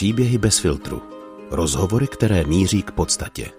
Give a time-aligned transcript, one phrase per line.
[0.00, 1.02] Příběhy bez filtru.
[1.50, 3.50] Rozhovory, které míří k podstatě.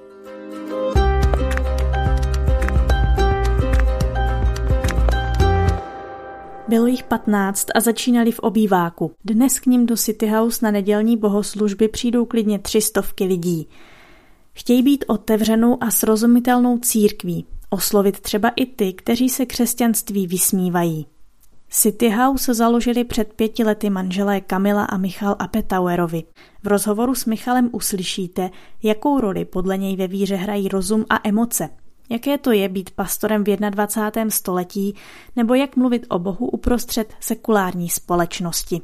[6.67, 9.11] Bylo jich 15 a začínali v obýváku.
[9.25, 13.67] Dnes k ním do City House na nedělní bohoslužby přijdou klidně tři stovky lidí.
[14.53, 21.05] Chtějí být otevřenou a srozumitelnou církví, oslovit třeba i ty, kteří se křesťanství vysmívají.
[21.73, 26.23] City House založili před pěti lety manželé Kamila a Michal Apetauerovi.
[26.63, 28.49] V rozhovoru s Michalem uslyšíte,
[28.83, 31.69] jakou roli podle něj ve víře hrají rozum a emoce,
[32.09, 34.29] jaké to je být pastorem v 21.
[34.29, 34.95] století
[35.35, 38.81] nebo jak mluvit o Bohu uprostřed sekulární společnosti.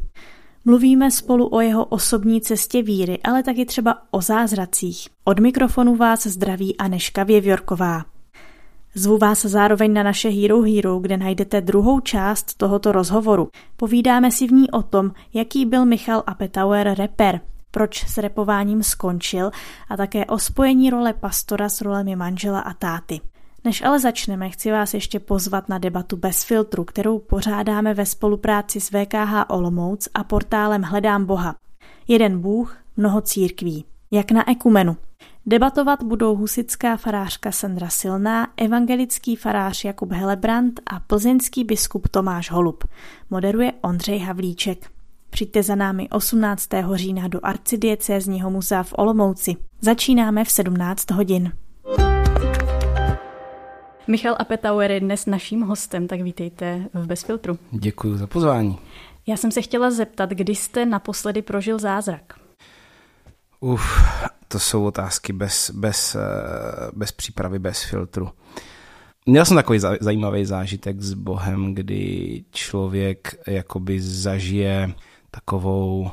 [0.66, 5.08] Mluvíme spolu o jeho osobní cestě víry, ale taky třeba o zázracích.
[5.24, 8.16] Od mikrofonu vás zdraví Aneška Věvjorková.
[8.98, 13.50] Zvu vás zároveň na naše Hero Hero, kde najdete druhou část tohoto rozhovoru.
[13.76, 19.52] Povídáme si v ní o tom, jaký byl Michal Apetauer reper, proč s repováním skončil
[19.90, 23.21] a také o spojení role pastora s rolemi manžela a táty.
[23.63, 28.82] Než ale začneme, chci vás ještě pozvat na debatu bez filtru, kterou pořádáme ve spolupráci
[28.82, 31.55] s VKH Olomouc a portálem Hledám Boha.
[32.08, 33.86] Jeden Bůh, mnoho církví.
[34.12, 34.98] Jak na ekumenu.
[35.49, 42.84] Debatovat budou husická farářka Sandra Silná, evangelický farář Jakub Helebrant a plzeňský biskup Tomáš Holub.
[43.29, 44.91] Moderuje Ondřej Havlíček.
[45.29, 46.70] Přijďte za námi 18.
[46.93, 49.55] října do arcidiecézního muzea v Olomouci.
[49.81, 51.51] Začínáme v 17 hodin.
[54.07, 57.59] Michal Apetauer je dnes naším hostem, tak vítejte v Bezfiltru.
[57.71, 58.79] Děkuji za pozvání.
[59.27, 62.46] Já jsem se chtěla zeptat, kdy jste naposledy prožil zázrak?
[63.60, 64.03] Uf,
[64.47, 66.19] to jsou otázky bez, bez, eh,
[66.96, 68.30] bez přípravy, bez filtru.
[69.25, 74.94] Měl jsem takový zajímavý zážitek s Bohem, kdy člověk jakoby zažije
[75.31, 76.12] takovou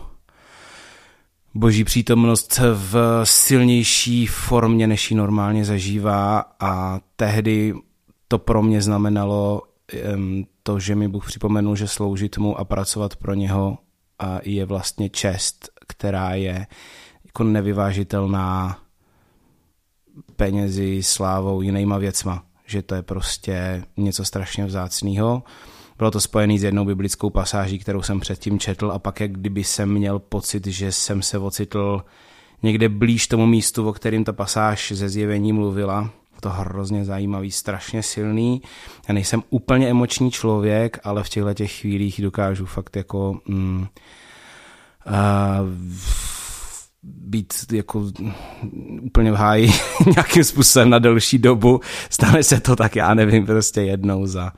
[1.55, 7.74] boží přítomnost v silnější formě, než ji normálně zažívá a tehdy
[8.29, 9.63] to pro mě znamenalo
[10.63, 13.79] to, že mi Bůh připomenul, že sloužit mu a pracovat pro něho
[14.42, 16.67] je vlastně čest, která je jako
[17.42, 18.78] nevyvážitelná
[20.36, 22.42] penězi, slávou, jinýma věcma.
[22.67, 25.42] Že to je prostě něco strašně vzácného.
[25.98, 29.64] Bylo to spojené s jednou biblickou pasáží, kterou jsem předtím četl a pak jak kdyby
[29.64, 32.05] jsem měl pocit, že jsem se ocitl
[32.62, 36.11] někde blíž tomu místu, o kterým ta pasáž ze zjevení mluvila.
[36.40, 38.62] To hrozně zajímavý, strašně silný.
[39.08, 43.86] Já nejsem úplně emoční člověk, ale v těchto těch chvílích dokážu fakt jako mm,
[45.06, 45.14] uh,
[47.05, 48.05] být jako
[49.03, 49.70] úplně v háji
[50.15, 51.81] nějakým způsobem na delší dobu.
[52.11, 54.53] Stane se to tak, já nevím, prostě jednou za,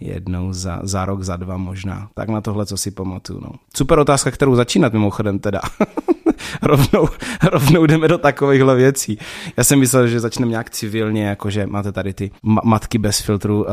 [0.00, 2.08] jednou za, za rok, za dva možná.
[2.14, 3.40] Tak na tohle, co si pamatuju.
[3.40, 3.50] No.
[3.76, 5.60] Super otázka, kterou začínat mimochodem teda.
[6.62, 7.08] rovnou,
[7.42, 9.18] rovnou jdeme do takovýchhle věcí.
[9.56, 13.68] Já jsem myslel, že začneme nějak civilně, jakože máte tady ty matky bez filtru, uh,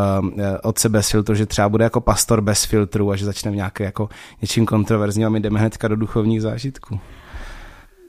[0.63, 4.09] otce bez filtru, že třeba bude jako pastor bez filtru a že začneme nějak jako
[4.41, 6.99] něčím kontroverzním a my jdeme hnedka do duchovních zážitků.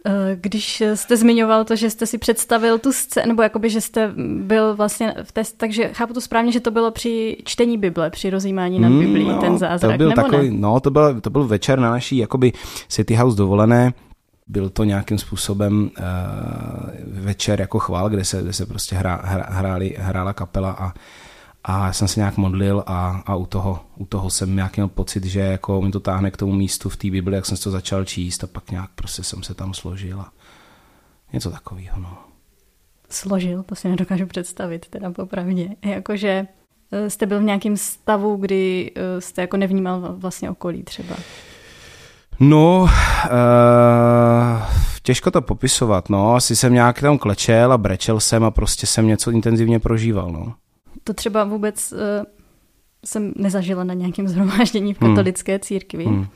[0.09, 4.13] Eh, když jste zmiňoval to, že jste si představil tu scénu, nebo jakoby, že jste
[4.43, 8.31] byl vlastně v test, takže chápu to správně, že to bylo při čtení Bible, při
[8.31, 10.57] rozjímání nad mm, Biblí, no, ten zázrak, to byl nebo takový, ne?
[10.61, 12.53] No, to byl, to byl večer na naší jakoby
[12.89, 13.93] City House dovolené,
[14.47, 19.47] byl to nějakým způsobem uh, večer jako chvál, kde se, kde se prostě hra, hra,
[19.49, 20.93] hráli, hrála kapela a
[21.69, 24.89] a já jsem se nějak modlil a, a u, toho, u toho jsem nějak měl
[24.89, 27.71] pocit, že jako mi to táhne k tomu místu v té Bibli, jak jsem to
[27.71, 30.33] začal číst a pak nějak prostě jsem se tam složil a
[31.33, 32.01] něco takového.
[32.01, 32.19] No.
[33.11, 35.69] Složil, to si nedokážu představit, teda popravdě.
[35.85, 36.47] Jakože
[36.93, 41.17] eh, jste byl v nějakém stavu, kdy eh, jste jako nevnímal vlastně okolí třeba.
[42.41, 42.89] No, uh,
[45.03, 46.35] těžko to popisovat, no.
[46.35, 50.55] Asi jsem nějak tam klečel a brečel jsem a prostě jsem něco intenzivně prožíval, no.
[51.09, 51.99] To třeba vůbec uh,
[53.05, 55.11] jsem nezažila na nějakém zhromáždění v hmm.
[55.11, 55.61] katolické hmm.
[55.61, 56.05] církvi.
[56.05, 56.27] Hmm.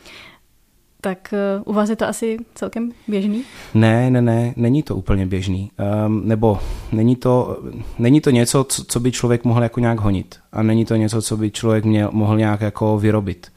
[1.00, 3.42] Tak uh, u vás je to asi celkem běžný?
[3.74, 5.70] Ne, ne, ne, není to úplně běžný.
[6.06, 6.58] Um, nebo
[6.92, 7.62] není to,
[7.98, 10.38] není to něco, co, co by člověk mohl jako nějak honit.
[10.52, 13.52] A není to něco, co by člověk měl, mohl nějak jako vyrobit.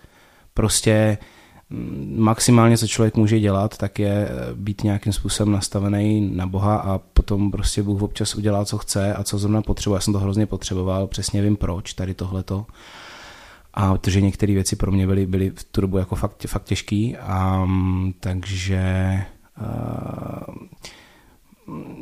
[0.53, 1.25] Prostě uh,
[2.15, 6.97] maximálně, co člověk může dělat, tak je eh, být nějakým způsobem nastavený na Boha a
[7.25, 9.97] potom prostě Bůh občas udělá, co chce a co zrovna potřebuje.
[9.97, 12.65] Já jsem to hrozně potřeboval, přesně vím proč, tady tohleto.
[13.73, 17.17] A protože některé věci pro mě byly, byly v tu dobu jako fakt, fakt těžký,
[17.17, 17.67] a,
[18.19, 18.83] takže
[19.57, 20.45] a,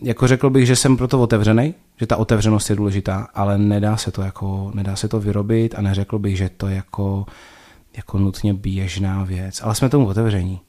[0.01, 4.11] jako řekl bych, že jsem proto otevřený, že ta otevřenost je důležitá, ale nedá se
[4.11, 7.25] to jako, nedá se to vyrobit a neřekl bych, že to jako
[7.97, 10.59] jako nutně běžná věc, ale jsme tomu otevření.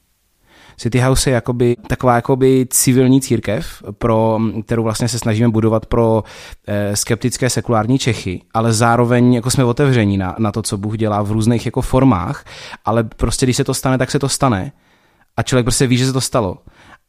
[0.77, 6.23] City House je jakoby taková jakoby civilní církev, pro, kterou vlastně se snažíme budovat pro
[6.67, 11.21] eh, skeptické sekulární Čechy, ale zároveň jako jsme otevření na, na to, co Bůh dělá
[11.21, 12.45] v různých jako formách,
[12.85, 14.71] ale prostě když se to stane, tak se to stane
[15.37, 16.57] a člověk prostě ví, že se to stalo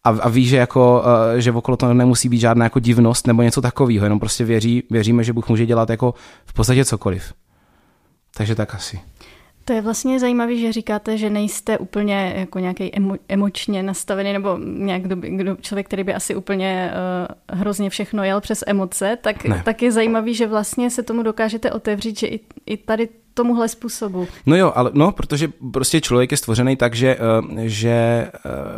[0.07, 1.03] a, a ví, že, jako,
[1.33, 4.83] uh, že okolo to nemusí být žádná jako divnost nebo něco takového, jenom prostě věří,
[4.91, 6.15] věříme, že Bůh může dělat jako
[6.47, 7.35] v podstatě cokoliv.
[8.37, 9.01] Takže tak asi.
[9.67, 14.59] To je vlastně zajímavé, že říkáte, že nejste úplně jako nějaký emo, emočně nastavený, nebo
[14.59, 16.91] nějak kdo, kdo, člověk, který by asi úplně
[17.51, 21.73] uh, hrozně všechno jel přes emoce, tak, tak je zajímavý, že vlastně se tomu dokážete
[21.73, 24.29] otevřít, že i, i tady tomuhle způsobu.
[24.47, 28.31] No jo, ale no, protože prostě člověk je stvořený tak, že, eh, že eh,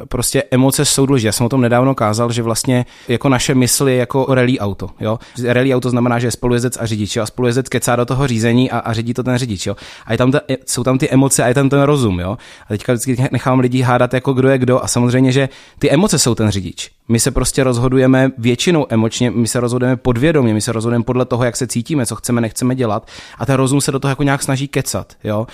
[0.09, 1.29] prostě emoce jsou důležité.
[1.29, 4.91] Já jsem o tom nedávno kázal, že vlastně jako naše mysl je jako rally auto.
[5.01, 5.19] Jo?
[5.45, 7.17] Rally auto znamená, že je spolujezdec a řidič.
[7.17, 7.23] Jo?
[7.23, 9.67] A spolujezdec kecá do toho řízení a, a řídí to ten řidič.
[9.67, 9.77] Jo?
[10.07, 12.21] A je tam ta, jsou tam ty emoce a je tam ten rozum.
[12.21, 12.39] Jo?
[12.65, 14.85] A teďka vždycky nechám lidi hádat, jako kdo je kdo.
[14.85, 16.98] A samozřejmě, že ty emoce jsou ten řidič.
[17.09, 21.45] My se prostě rozhodujeme většinou emočně, my se rozhodujeme podvědomě, my se rozhodujeme podle toho,
[21.45, 23.09] jak se cítíme, co chceme, nechceme dělat.
[23.39, 25.47] A ten rozum se do toho jako nějak snaží kecat, jo.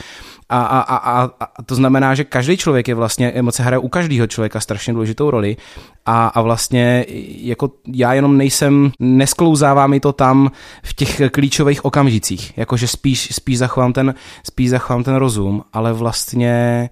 [0.49, 4.27] A, a, a, a, to znamená, že každý člověk je vlastně, emoce hraje u každého
[4.27, 5.57] člověka strašně důležitou roli
[6.07, 7.07] a, a vlastně
[7.37, 10.51] jako já jenom nejsem, nesklouzává mi to tam
[10.83, 14.15] v těch klíčových okamžicích, jakože spíš, spíš zachovám ten,
[14.45, 16.91] spíš zachovám ten rozum, ale vlastně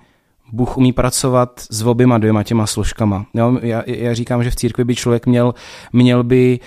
[0.52, 3.26] Bůh umí pracovat s oběma dvěma těma složkama.
[3.34, 5.54] Jo, já, já říkám, že v církvi by člověk měl,
[5.92, 6.60] měl by,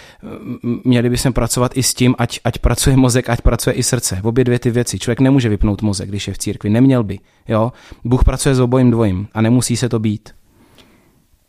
[0.83, 4.19] měli by se pracovat i s tím, ať, ať pracuje mozek, ať pracuje i srdce.
[4.21, 4.99] V obě dvě ty věci.
[4.99, 6.69] Člověk nemůže vypnout mozek, když je v církvi.
[6.69, 7.19] Neměl by.
[7.47, 7.71] Jo?
[8.03, 10.29] Bůh pracuje s obojím dvojím a nemusí se to být.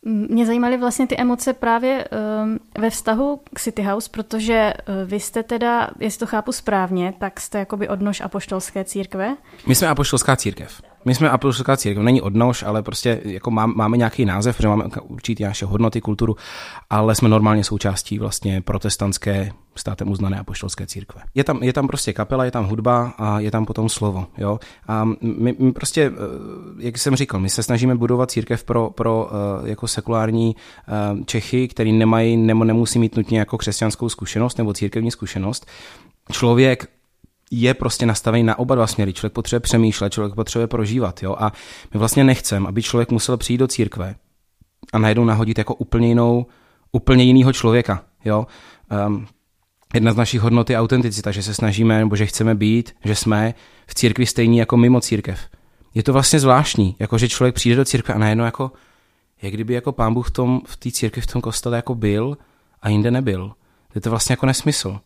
[0.02, 2.04] Mě zajímaly vlastně ty emoce právě
[2.44, 7.14] um, ve vztahu k City House, protože uh, vy jste teda, jestli to chápu správně,
[7.18, 9.36] tak jste jakoby odnož apoštolské církve.
[9.66, 10.82] My jsme apoštolská církev.
[11.06, 14.84] My jsme apoštolská církev, není odnož, ale prostě jako má, máme nějaký název, protože máme
[15.02, 16.36] určitě naše hodnoty, kulturu,
[16.90, 21.22] ale jsme normálně součástí vlastně protestantské státem uznané apoštolské církve.
[21.34, 24.26] Je tam, je tam prostě kapela, je tam hudba a je tam potom slovo.
[24.38, 24.58] Jo?
[24.88, 26.16] A my, my prostě, eh,
[26.78, 30.56] jak jsem říkal, my se snažíme budovat církev pro, pro eh, jako sekulární
[30.88, 35.66] eh, Čechy, který nemají nebo nemusí mít nutně jako křesťanskou zkušenost nebo církevní zkušenost.
[36.32, 36.95] Člověk
[37.50, 39.12] je prostě nastavený na oba dva směry.
[39.12, 41.22] Člověk potřebuje přemýšlet, člověk potřebuje prožívat.
[41.22, 41.36] Jo?
[41.38, 41.52] A
[41.94, 44.14] my vlastně nechceme, aby člověk musel přijít do církve
[44.92, 46.46] a najednou nahodit jako úplně jinou,
[46.92, 48.04] úplně jinýho člověka.
[48.24, 48.46] Jo?
[49.06, 49.26] Um,
[49.94, 53.54] jedna z našich hodnot je autenticita, že se snažíme, nebo že chceme být, že jsme
[53.86, 55.40] v církvi stejní jako mimo církev.
[55.94, 58.72] Je to vlastně zvláštní, jako že člověk přijde do církve a najednou jako,
[59.42, 62.38] jak kdyby jako pán Bůh v, tom, v té církvi, v tom kostele jako byl
[62.82, 63.52] a jinde nebyl.
[63.94, 65.00] Je to vlastně jako nesmysl.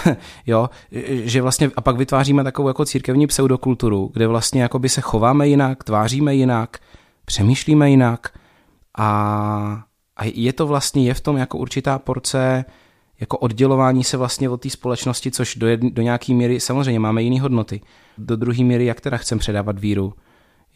[0.46, 0.70] jo,
[1.10, 5.48] že vlastně a pak vytváříme takovou jako církevní pseudokulturu, kde vlastně jako by se chováme
[5.48, 6.78] jinak, tváříme jinak,
[7.24, 8.38] přemýšlíme jinak
[8.98, 9.82] a,
[10.16, 12.64] a je to vlastně, je v tom jako určitá porce
[13.20, 17.22] jako oddělování se vlastně od té společnosti, což do, jedn, do nějaké míry, samozřejmě máme
[17.22, 17.80] jiné hodnoty.
[18.18, 20.14] Do druhé míry, jak teda chcem předávat víru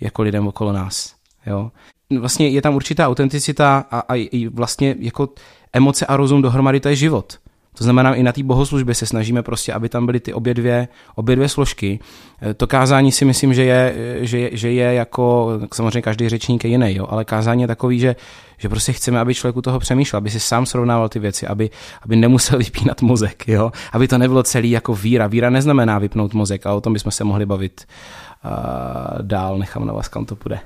[0.01, 1.15] jako lidem okolo nás.
[1.47, 1.71] Jo?
[2.19, 5.29] Vlastně je tam určitá autenticita a, a i vlastně jako
[5.73, 7.39] emoce a rozum dohromady, to je život.
[7.79, 10.89] To znamená, i na té bohoslužbě se snažíme prostě, aby tam byly ty obě dvě,
[11.15, 11.99] obě dvě složky.
[12.43, 16.65] Eh, to kázání si myslím, že je, že je, že je jako, samozřejmě každý řečník
[16.65, 18.17] je jiný, jo, ale kázání je takový, že,
[18.59, 21.71] že prostě chceme, aby člověk u toho přemýšlel, aby si sám srovnával ty věci, aby,
[22.03, 25.27] aby nemusel vypínat mozek, jo, aby to nebylo celý jako víra.
[25.27, 27.87] Víra neznamená vypnout mozek a o tom bychom se mohli bavit
[28.26, 28.26] a
[29.23, 30.61] dál nechám na vás, kam to půjde.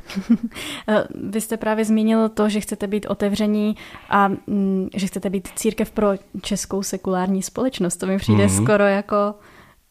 [1.30, 3.76] Vy jste právě zmínil to, že chcete být otevření
[4.10, 6.08] a mm, že chcete být církev pro
[6.42, 7.96] českou sekulární společnost.
[7.96, 8.62] To mi přijde mm-hmm.
[8.62, 9.34] skoro jako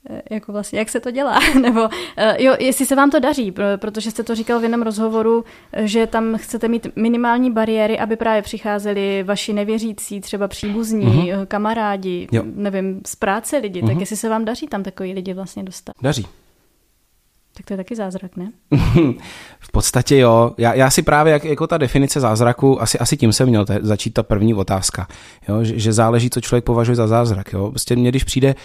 [0.10, 3.53] e, jako vlastně, jak se to dělá, nebo e, jo, jestli se vám to daří,
[3.75, 5.46] protože jste to říkal v jiném rozhovoru,
[5.77, 11.46] že tam chcete mít minimální bariéry, aby právě přicházeli vaši nevěřící, třeba příbuzní, mm-hmm.
[11.46, 12.43] kamarádi, jo.
[12.55, 13.88] nevím, z práce lidi, mm-hmm.
[13.88, 15.93] tak jestli se vám daří tam takový lidi vlastně dostat.
[16.01, 16.27] Daří,
[17.60, 18.51] tak to je taky zázrak, ne?
[19.60, 20.51] v podstatě jo.
[20.58, 23.80] Já, já si právě, jak, jako ta definice zázraku, asi, asi tím jsem měl te,
[23.82, 25.08] začít ta první otázka.
[25.48, 25.63] Jo?
[25.63, 27.54] Že, že záleží, co člověk považuje za zázrak.
[27.54, 27.70] Jo?
[27.70, 28.56] Prostě mě, když přijde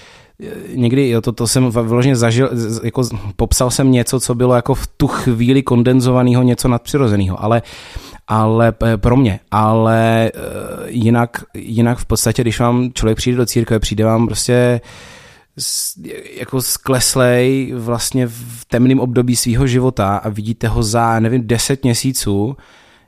[0.42, 2.50] eh, někdy, jo, to, to jsem vyloženě zažil,
[2.82, 3.02] jako
[3.36, 7.62] popsal jsem něco, co bylo jako v tu chvíli kondenzovaného, něco nadpřirozeného, ale
[8.28, 10.40] ale eh, pro mě, ale eh,
[10.86, 14.80] jinak, jinak v podstatě, když vám člověk přijde do církve, přijde vám prostě
[16.36, 22.56] jako skleslej vlastně v temném období svého života a vidíte ho za, nevím, deset měsíců,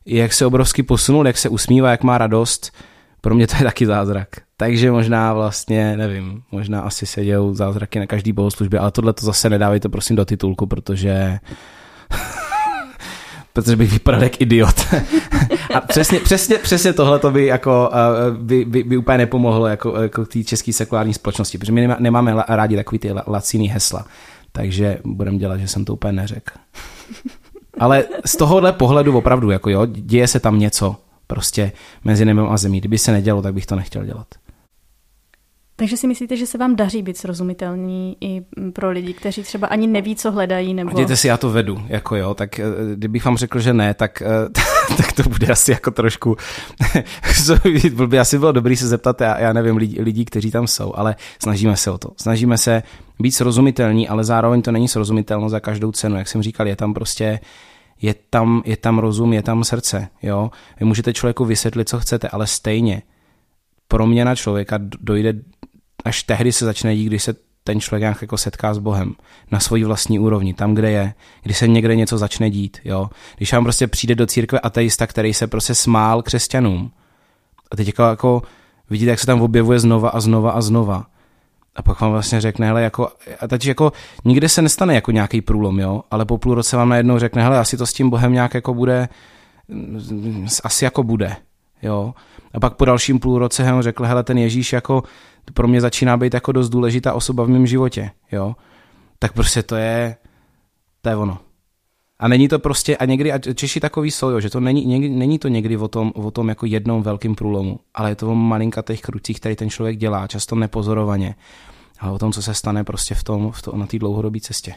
[0.07, 2.73] jak se obrovsky posunul, jak se usmívá, jak má radost,
[3.21, 4.29] pro mě to je taky zázrak.
[4.57, 9.27] Takže možná vlastně, nevím, možná asi se dějou zázraky na každý bohoslužbě, ale tohle to
[9.27, 11.39] zase nedávejte prosím do titulku, protože
[13.57, 14.75] protože bych vypadal jak idiot.
[15.75, 17.91] a přesně, přesně, přesně tohle to by, jako,
[18.39, 22.77] by, by, by, úplně nepomohlo jako, jako té české sekulární společnosti, protože my nemáme rádi
[22.77, 24.07] takový ty laciný hesla.
[24.53, 26.53] Takže budeme dělat, že jsem to úplně neřekl.
[27.81, 30.97] Ale z tohohle pohledu opravdu, jako jo, děje se tam něco
[31.27, 31.73] prostě
[32.05, 32.81] mezi nebem a zemí.
[32.81, 34.27] Kdyby se nedělo, tak bych to nechtěl dělat.
[35.79, 38.43] Takže si myslíte, že se vám daří být srozumitelný i
[38.73, 40.75] pro lidi, kteří třeba ani neví, co hledají?
[40.75, 40.97] Nebo...
[40.97, 42.65] Dějte si, já to vedu, jako jo, tak eh,
[42.95, 46.37] kdybych vám řekl, že ne, tak, eh, tak to bude asi jako trošku,
[48.07, 51.17] by asi bylo dobrý se zeptat, já, já nevím, lidí, lidí, kteří tam jsou, ale
[51.43, 52.11] snažíme se o to.
[52.17, 52.83] Snažíme se
[53.21, 56.17] být srozumitelní, ale zároveň to není srozumitelno za každou cenu.
[56.17, 57.41] Jak jsem říkal, je tam prostě
[58.03, 60.51] je tam, je tam rozum, je tam srdce, jo.
[60.81, 63.03] Vy můžete člověku vysvětlit, co chcete, ale stejně
[63.89, 65.35] proměna člověka dojde
[66.05, 69.15] až tehdy se začne dít, když se ten člověk nějak jako setká s Bohem
[69.51, 73.11] na svojí vlastní úrovni, tam, kde je, když se někde něco začne dít, jo.
[73.37, 76.91] Když vám prostě přijde do církve ateista, který se prostě smál křesťanům
[77.71, 78.43] a teď jako, jako
[78.91, 81.07] vidíte, jak se tam objevuje znova a znova a znova.
[81.77, 83.09] A pak vám vlastně řekne, hele, jako,
[83.41, 83.93] a teď jako
[84.25, 87.59] nikde se nestane jako nějaký průlom, jo, ale po půl roce vám najednou řekne, hele,
[87.59, 89.09] asi to s tím Bohem nějak jako bude,
[90.65, 91.37] asi jako bude,
[91.83, 92.15] jo.
[92.57, 95.03] A pak po dalším půl roce řekl, hele, ten Ježíš jako
[95.55, 98.57] pro mě začíná být jako dost důležitá osoba v mém životě, jo.
[99.19, 100.17] Tak prostě to je,
[101.01, 101.39] to je ono.
[102.19, 105.09] A není to prostě, a někdy, a Češi takový jsou, jo, že to není, někdy,
[105.09, 108.35] není to někdy o tom, o tom jako jednom velkým průlomu, ale je to o
[108.35, 111.35] malinkatých krucích, který ten člověk dělá, často nepozorovaně,
[112.01, 114.75] ale o tom, co se stane prostě v tom, v to, na té dlouhodobé cestě.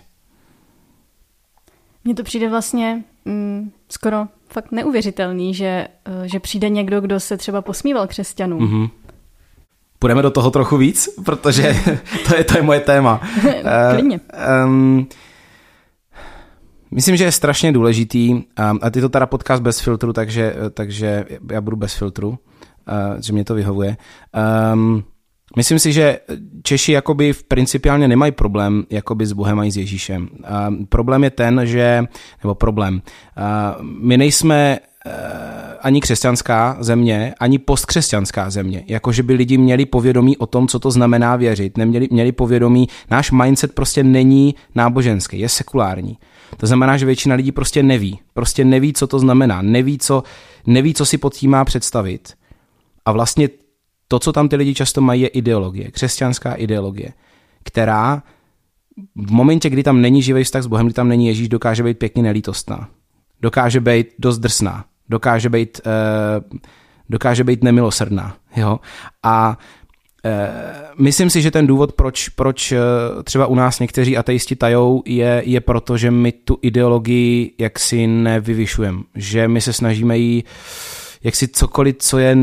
[2.04, 7.38] Mně to přijde vlastně mm, skoro fakt neuvěřitelný, že, eh, že přijde někdo, kdo se
[7.38, 8.68] třeba posmíval křesťanům.
[8.68, 8.90] Mm-hmm.
[10.00, 11.76] Půjdeme do toho trochu víc, protože
[12.28, 13.22] to je, to je moje téma.
[13.94, 14.20] Klidně.
[14.20, 15.08] Uh, um,
[16.92, 18.44] Myslím, že je strašně důležitý,
[18.82, 22.40] a ty to teda podcast bez filtru, takže, takže já budu bez filtru,
[23.20, 23.98] že mě to vyhovuje.
[24.74, 25.04] Um,
[25.56, 26.20] myslím si, že
[26.64, 30.30] Češi jakoby v principiálně nemají problém jakoby s Bohem a s Ježíšem.
[30.68, 32.04] Um, problém je ten, že,
[32.44, 33.02] nebo problém,
[33.38, 35.12] uh, my nejsme uh,
[35.82, 38.84] ani křesťanská země, ani postkřesťanská země.
[38.88, 41.78] Jakože by lidi měli povědomí o tom, co to znamená věřit.
[41.78, 46.18] Neměli, měli povědomí, náš mindset prostě není náboženský, je sekulární.
[46.58, 48.20] To znamená, že většina lidí prostě neví.
[48.34, 49.62] Prostě neví, co to znamená.
[49.62, 50.24] Neví, co,
[50.68, 52.34] neví, co si pod tím má představit.
[53.06, 53.50] A vlastně
[54.12, 55.92] to, co tam ty lidi často mají, je ideologie.
[55.92, 57.14] Křesťanská ideologie,
[57.64, 58.24] která
[59.16, 62.00] v momentě, kdy tam není živý vztah s Bohem, kdy tam není Ježíš, dokáže být
[62.00, 62.90] pěkně nelítostná.
[63.42, 64.86] Dokáže být dost drsná.
[65.10, 66.60] Dokáže být, uh,
[67.10, 68.36] dokáže být nemilosrdná.
[68.56, 68.80] Jo?
[69.24, 69.58] A
[70.26, 70.50] Eh,
[70.98, 72.78] myslím si, že ten důvod, proč, proč eh,
[73.24, 79.00] třeba u nás někteří ateisti tajou, je, je proto, že my tu ideologii jaksi nevyvyšujeme.
[79.16, 80.44] Že my se snažíme jí
[81.24, 82.38] jak si cokoliv, co je...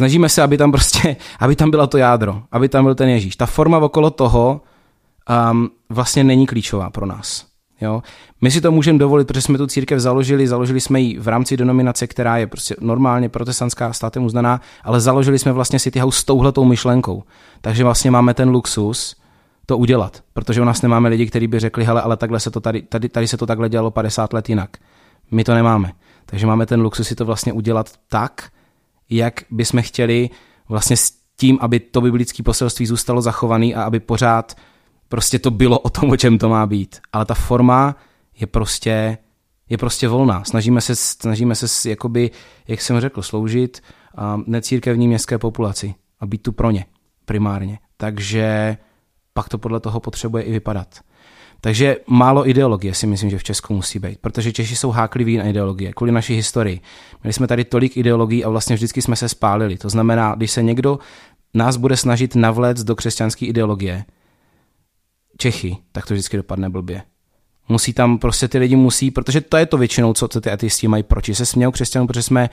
[0.00, 3.36] Snažíme se, aby tam prostě, aby tam bylo to jádro, aby tam byl ten Ježíš.
[3.36, 4.60] Ta forma okolo toho
[5.52, 7.46] um, vlastně není klíčová pro nás.
[7.80, 8.02] Jo?
[8.40, 11.56] My si to můžeme dovolit, protože jsme tu církev založili, založili jsme ji v rámci
[11.56, 16.24] denominace, která je prostě normálně protestantská státem uznaná, ale založili jsme vlastně City House s
[16.24, 17.22] touhletou myšlenkou.
[17.60, 19.16] Takže vlastně máme ten luxus
[19.66, 22.60] to udělat, protože u nás nemáme lidi, kteří by řekli, hele, ale takhle se to
[22.60, 24.70] tady, tady, tady se to takhle dělalo 50 let jinak.
[25.30, 25.92] My to nemáme.
[26.26, 28.50] Takže máme ten luxus si to vlastně udělat tak,
[29.10, 30.30] jak bychom chtěli
[30.68, 34.56] vlastně s tím, aby to biblické poselství zůstalo zachované a aby pořád
[35.08, 37.00] prostě to bylo o tom, o čem to má být.
[37.12, 37.96] Ale ta forma
[38.40, 39.18] je prostě,
[39.68, 40.44] je prostě volná.
[40.44, 42.30] Snažíme se, snažíme se jakoby,
[42.68, 43.82] jak jsem řekl, sloužit
[44.46, 46.86] necírkevní městské populaci a být tu pro ně
[47.24, 47.78] primárně.
[47.96, 48.76] Takže
[49.32, 51.00] pak to podle toho potřebuje i vypadat.
[51.60, 55.44] Takže málo ideologie si myslím, že v Česku musí být, protože Češi jsou hákliví na
[55.44, 56.80] ideologie, kvůli naší historii.
[57.22, 59.78] Měli jsme tady tolik ideologií a vlastně vždycky jsme se spálili.
[59.78, 60.98] To znamená, když se někdo
[61.54, 64.04] nás bude snažit navléct do křesťanské ideologie,
[65.38, 67.02] Čechy, tak to vždycky dopadne blbě.
[67.68, 71.02] Musí tam prostě ty lidi musí, protože to je to většinou, co ty ateisti mají
[71.02, 71.34] proti.
[71.34, 72.50] Se smějou křesťanů, protože jsme,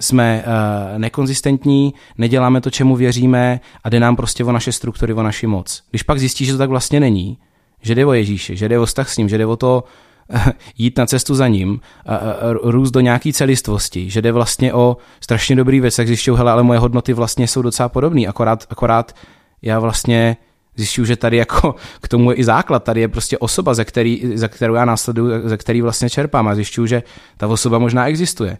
[0.00, 5.22] jsme uh, nekonzistentní, neděláme to, čemu věříme a jde nám prostě o naše struktury, o
[5.22, 5.82] naši moc.
[5.90, 7.38] Když pak zjistí, že to tak vlastně není,
[7.82, 9.84] že jde o Ježíše, že jde o vztah s ním, že jde o to
[10.78, 15.56] jít na cestu za ním, uh, růst do nějaké celistvosti, že jde vlastně o strašně
[15.56, 19.14] dobrý věc, tak zjišťují, hele, ale moje hodnoty vlastně jsou docela podobné, akorát, akorát
[19.62, 20.36] já vlastně
[20.76, 24.22] zjišťuju, že tady jako k tomu je i základ, tady je prostě osoba, ze, který,
[24.34, 27.02] ze kterou já následuju, ze který vlastně čerpám a zjišťuju, že
[27.36, 28.58] ta osoba možná existuje.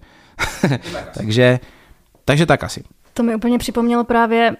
[1.14, 1.60] takže,
[2.24, 2.84] takže tak asi.
[3.14, 4.56] To mi úplně připomnělo právě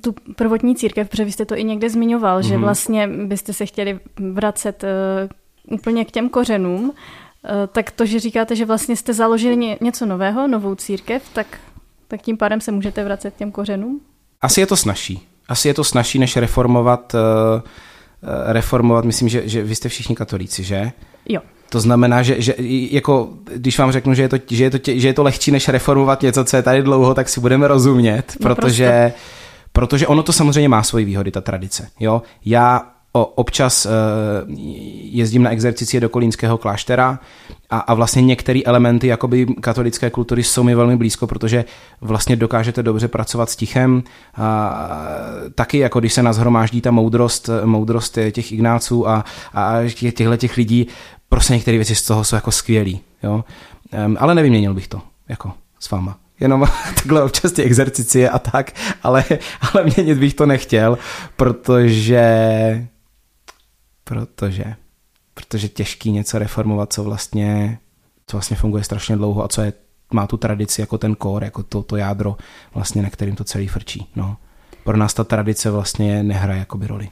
[0.00, 2.48] tu prvotní církev, protože vy jste to i někde zmiňoval, mm-hmm.
[2.48, 2.62] že mhm.
[2.62, 4.00] vlastně byste se chtěli
[4.32, 6.92] vracet uh, úplně k těm kořenům
[7.72, 11.46] tak to, že říkáte, že vlastně jste založili něco nového, novou církev, tak,
[12.08, 14.00] tak tím pádem se můžete vracet k těm kořenům?
[14.40, 15.28] Asi je to snažší.
[15.48, 17.20] Asi je to snažší, než reformovat, uh,
[18.46, 20.92] reformovat, myslím, že, že vy jste všichni katolíci, že?
[21.28, 21.40] Jo.
[21.70, 22.54] To znamená, že, že
[22.90, 25.68] jako, když vám řeknu, že je, to, že, je to, že je to lehčí, než
[25.68, 29.12] reformovat něco, co je tady dlouho, tak si budeme rozumět, no protože,
[29.72, 31.88] protože ono to samozřejmě má svoji výhody, ta tradice.
[32.00, 32.22] Jo?
[32.44, 33.92] Já občas uh,
[35.02, 37.18] jezdím na exercicie do Kolínského kláštera
[37.70, 41.64] a, a vlastně některé elementy jakoby katolické kultury jsou mi velmi blízko, protože
[42.00, 44.02] vlastně dokážete dobře pracovat s tichem.
[44.34, 44.88] A,
[45.54, 49.24] taky jako když se nazhromáždí ta moudrost, moudrost těch Ignáců a,
[49.54, 50.86] a těchto těch lidí,
[51.28, 53.00] prostě některé věci z toho jsou jako skvělý.
[53.22, 53.44] Jo?
[54.18, 58.72] Ale nevyměnil bych to jako s váma jenom takhle občas ty exercicie a tak,
[59.02, 59.24] ale,
[59.72, 60.98] ale měnit bych to nechtěl,
[61.36, 62.22] protože
[64.04, 64.74] protože
[65.34, 67.78] protože těžký něco reformovat, co vlastně,
[68.26, 69.72] co vlastně funguje strašně dlouho a co je,
[70.12, 72.36] má tu tradici jako ten core, jako to, to jádro,
[72.74, 74.08] vlastně, na kterým to celý frčí.
[74.16, 74.36] No.
[74.84, 77.10] Pro nás ta tradice vlastně nehraje jakoby roli.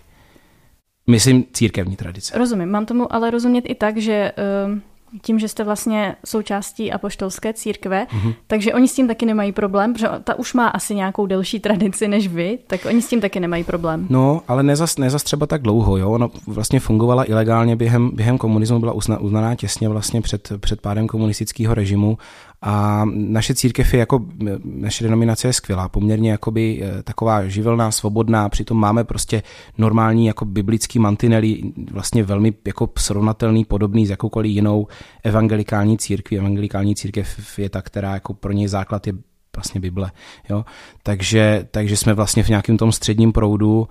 [1.07, 2.39] Myslím církevní tradice.
[2.39, 4.33] Rozumím, mám tomu ale rozumět i tak, že
[4.67, 4.90] uh
[5.23, 8.35] tím, že jste vlastně součástí apoštolské církve, mm-hmm.
[8.47, 12.09] takže oni s tím taky nemají problém, protože ta už má asi nějakou delší tradici
[12.09, 14.07] než vy, tak oni s tím taky nemají problém.
[14.11, 16.11] No, ale nezas, nezas třeba tak dlouho, jo.
[16.11, 21.07] Ona vlastně fungovala ilegálně během, během komunismu, byla uzna, uznaná těsně vlastně před, před pádem
[21.07, 22.19] komunistického režimu
[22.63, 24.27] a naše církev je jako,
[24.65, 29.43] naše denominace je skvělá, poměrně jakoby eh, taková živelná, svobodná, přitom máme prostě
[29.79, 31.63] normální jako biblický mantinely,
[31.93, 34.87] vlastně velmi jako srovnatelný, podobný s jakoukoliv jinou
[35.25, 36.39] evangelikální církví.
[36.39, 39.13] Evangelikální církev je ta, která jako pro něj základ je
[39.57, 40.13] vlastně Bible.
[40.49, 40.65] Jo?
[41.03, 43.89] Takže, takže jsme vlastně v nějakém tom středním proudu.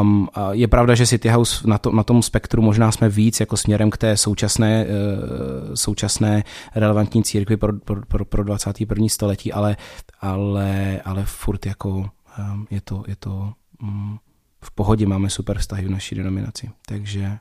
[0.00, 3.56] Um, je pravda, že City House na, to, na tom spektru možná jsme víc jako
[3.56, 6.44] směrem k té současné, uh, současné
[6.74, 9.08] relevantní církvi pro, pro, pro, pro 21.
[9.08, 9.76] století, ale,
[10.20, 14.18] ale, ale furt jako um, je to, je to um,
[14.60, 16.70] v pohodě, máme super vztahy v naší denominaci.
[16.86, 17.38] Takže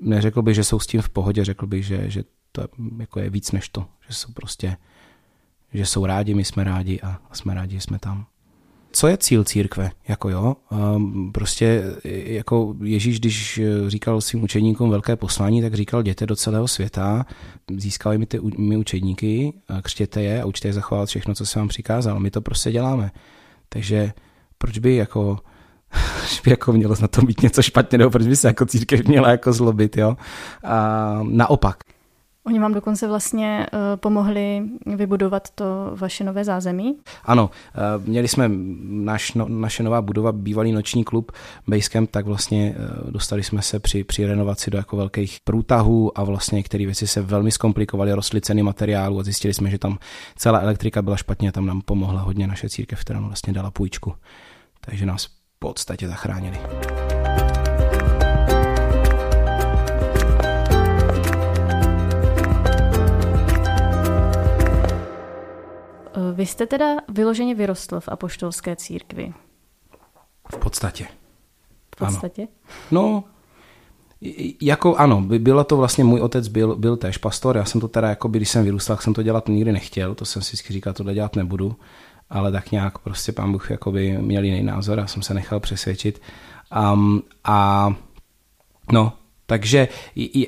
[0.00, 3.30] neřekl bych, že jsou s tím v pohodě, řekl bych, že, že to jako je
[3.30, 4.76] víc než to, že jsou prostě
[5.74, 8.26] že jsou rádi, my jsme rádi a jsme rádi, že jsme tam.
[8.92, 9.90] Co je cíl církve?
[10.08, 11.82] Jako jo, um, prostě
[12.24, 17.26] jako Ježíš, když říkal svým učeníkům velké poslání, tak říkal, jděte do celého světa,
[17.76, 21.68] získali mi ty my učedníky, křtěte je a učte je zachovat všechno, co se vám
[21.68, 22.20] přikázal.
[22.20, 23.10] My to prostě děláme.
[23.68, 24.12] Takže
[24.58, 25.38] proč by jako
[26.44, 29.30] by jako mělo na tom být něco špatně, nebo proč by se jako církev měla
[29.30, 30.16] jako zlobit, jo?
[30.64, 31.76] A naopak.
[32.46, 36.96] Oni vám dokonce vlastně uh, pomohli vybudovat to vaše nové zázemí?
[37.24, 37.50] Ano,
[37.98, 38.50] uh, měli jsme
[38.82, 41.32] naš, no, naše nová budova, bývalý noční klub
[41.66, 42.74] Basecamp, tak vlastně
[43.04, 47.06] uh, dostali jsme se při, při renovaci do jako velkých průtahů a vlastně některé věci
[47.06, 49.98] se velmi zkomplikovaly, rostly ceny materiálu a zjistili jsme, že tam
[50.36, 53.70] celá elektrika byla špatně a tam nám pomohla hodně naše církev, která nám vlastně dala
[53.70, 54.14] půjčku.
[54.80, 56.58] Takže nás v podstatě zachránili.
[66.42, 69.32] Vy jste teda vyloženě vyrostl v apoštolské církvi.
[70.54, 71.06] V podstatě.
[71.94, 72.42] V podstatě?
[72.42, 72.50] Ano.
[72.90, 73.24] No,
[74.60, 78.08] jako ano, bylo to vlastně, můj otec byl, byl též pastor, já jsem to teda,
[78.08, 81.14] jako když jsem vyrůstal, jsem to dělat nikdy nechtěl, to jsem si vždycky říkal, tohle
[81.14, 81.76] dělat nebudu,
[82.30, 86.22] ale tak nějak prostě pán Bůh jakoby měl jiný názor a jsem se nechal přesvědčit.
[86.92, 87.88] Um, a
[88.92, 89.12] no,
[89.46, 89.88] takže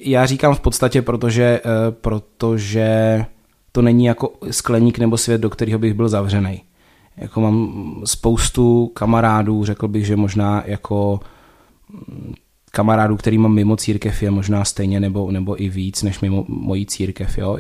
[0.00, 3.26] já říkám v podstatě, protože, eh, protože
[3.74, 6.62] to není jako skleník nebo svět, do kterého bych byl zavřený.
[7.16, 11.20] Jako mám spoustu kamarádů, řekl bych, že možná jako
[11.92, 12.34] mm,
[12.70, 16.87] kamarádů, který mám mimo církev, je možná stejně nebo, nebo i víc než mimo mojí
[16.87, 17.38] církev.
[17.38, 17.58] Jo?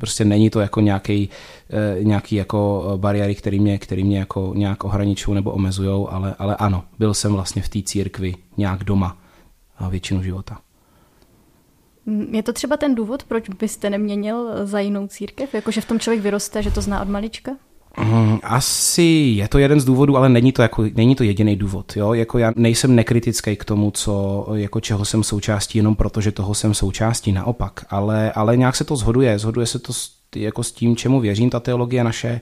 [0.00, 1.28] Prostě není to jako nějaký,
[1.70, 6.56] eh, nějaký jako bariéry, který mě, který mě jako nějak ohraničují nebo omezují, ale, ale
[6.56, 9.16] ano, byl jsem vlastně v té církvi nějak doma
[9.78, 10.58] a většinu života.
[12.30, 15.54] Je to třeba ten důvod, proč byste neměnil za jinou církev?
[15.54, 17.52] Jakože v tom člověk vyroste, že to zná od malička?
[17.98, 19.02] Mm, asi
[19.36, 21.96] je to jeden z důvodů, ale není to, jako, není to jediný důvod.
[21.96, 22.12] Jo?
[22.12, 26.74] Jako já nejsem nekritický k tomu, co, jako čeho jsem součástí, jenom protože toho jsem
[26.74, 27.84] součástí, naopak.
[27.90, 31.50] Ale, ale nějak se to zhoduje, zhoduje se to s, jako s tím, čemu věřím,
[31.50, 32.40] ta teologie naše.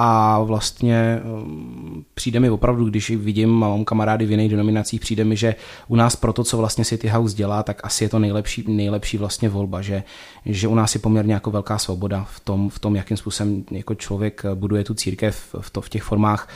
[0.00, 5.36] A vlastně um, přijde mi opravdu, když vidím, mám kamarády v jiných denominacích, přijde mi,
[5.36, 5.54] že
[5.88, 9.18] u nás pro to, co vlastně City House dělá, tak asi je to nejlepší, nejlepší
[9.18, 10.02] vlastně volba, že,
[10.46, 13.94] že u nás je poměrně jako velká svoboda v tom, v tom jakým způsobem jako
[13.94, 16.48] člověk buduje tu církev v, to, v těch formách.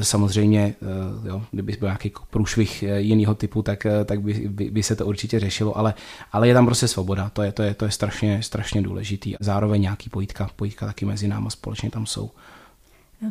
[0.00, 4.82] Samozřejmě, eh, jo, kdyby byl nějaký průšvih jiného typu, tak, eh, tak by, by, by,
[4.82, 5.94] se to určitě řešilo, ale,
[6.32, 9.34] ale je tam prostě svoboda, to je, to je, to je strašně, strašně důležitý.
[9.40, 12.30] Zároveň nějaký pojítka, pojítka taky mezi náma společně tam jsou.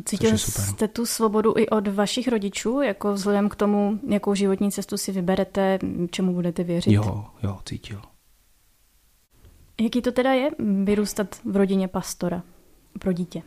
[0.04, 4.96] Cítil jste tu svobodu i od vašich rodičů, jako vzhledem k tomu, jakou životní cestu
[4.96, 5.78] si vyberete,
[6.10, 6.92] čemu budete věřit?
[6.92, 8.02] Jo, jo, cítil.
[9.80, 10.50] Jaký to teda je
[10.84, 12.42] vyrůstat v rodině pastora
[12.98, 13.42] pro dítě?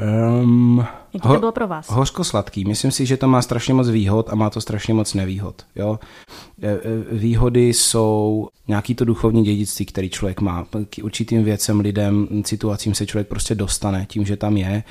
[0.00, 1.90] Um, Jaký to bylo pro vás?
[1.90, 2.64] Hořko-sladký.
[2.64, 5.62] Myslím si, že to má strašně moc výhod a má to strašně moc nevýhod.
[5.76, 5.98] Jo?
[6.62, 6.78] E, e,
[7.12, 10.66] výhody jsou nějaký to duchovní dědictví, který člověk má.
[10.90, 14.82] K určitým věcem, lidem, situacím se člověk prostě dostane tím, že tam je.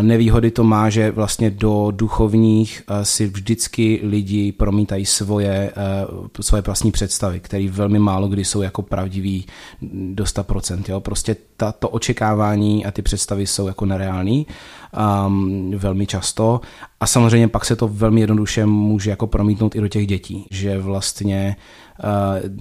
[0.00, 6.62] Nevýhody to má, že vlastně do duchovních eh, si vždycky lidi promítají svoje, eh, svoje
[6.62, 9.46] vlastní představy, které velmi málo kdy jsou jako pravdivý
[9.92, 10.88] do 100%.
[10.88, 11.00] Jo?
[11.00, 11.36] Prostě
[11.78, 14.46] to očekávání a ty představy jsou jako nereální
[15.26, 16.60] um, velmi často
[17.00, 20.78] a samozřejmě pak se to velmi jednoduše může jako promítnout i do těch dětí, že
[20.78, 21.56] vlastně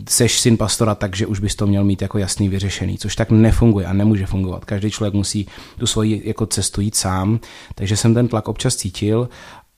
[0.09, 3.85] seš syn pastora, takže už bys to měl mít jako jasný vyřešený, což tak nefunguje
[3.85, 4.65] a nemůže fungovat.
[4.65, 5.47] Každý člověk musí
[5.79, 7.39] tu svoji jako cestu jít sám,
[7.75, 9.29] takže jsem ten tlak občas cítil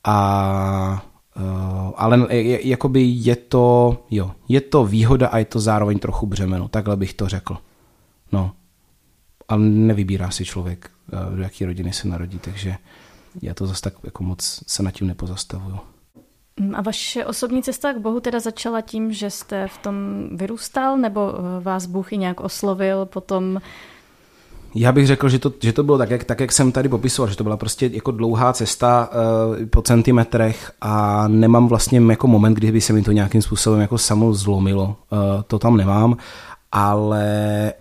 [0.04, 2.28] a Uh, ale
[2.62, 7.13] jakoby je to, jo, je to výhoda a je to zároveň trochu břemeno, takhle bych
[7.13, 7.58] to řekl.
[8.32, 8.52] No,
[9.47, 10.89] ale nevybírá si člověk,
[11.36, 12.76] do jaké rodiny se narodí, takže
[13.41, 15.80] já to zase tak jako moc se nad tím nepozastavuju.
[16.74, 19.96] A vaše osobní cesta k Bohu teda začala tím, že jste v tom
[20.32, 23.62] vyrůstal, nebo eh, vás Bůh i nějak oslovil potom?
[24.76, 27.30] Já bych řekl, že to, že to bylo tak jak, tak, jak jsem tady popisoval,
[27.30, 32.54] že to byla prostě jako dlouhá cesta uh, po centimetrech a nemám vlastně jako moment,
[32.54, 34.86] kdy by se mi to nějakým způsobem jako samo zlomilo.
[34.86, 36.18] Uh, to tam nemám,
[36.72, 37.74] ale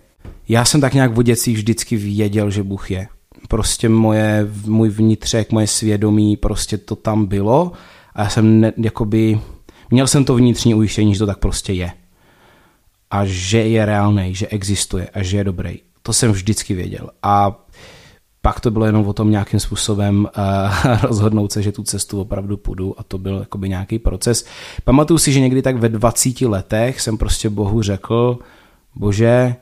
[0.48, 3.08] já jsem tak nějak v dětství vždycky věděl, že Bůh je.
[3.48, 7.72] Prostě moje, můj vnitřek, moje svědomí, prostě to tam bylo
[8.14, 9.40] a já jsem ne, jakoby,
[9.90, 11.92] měl jsem to vnitřní ujištění, že to tak prostě je.
[13.10, 15.78] A že je reálný, že existuje a že je dobrý.
[16.02, 17.10] To jsem vždycky věděl.
[17.22, 17.64] A
[18.42, 22.56] pak to bylo jenom o tom nějakým způsobem uh, rozhodnout se, že tu cestu opravdu
[22.56, 24.46] půjdu a to byl jakoby nějaký proces.
[24.84, 28.38] Pamatuju si, že někdy tak ve 20 letech jsem prostě Bohu řekl,
[28.94, 29.56] bože,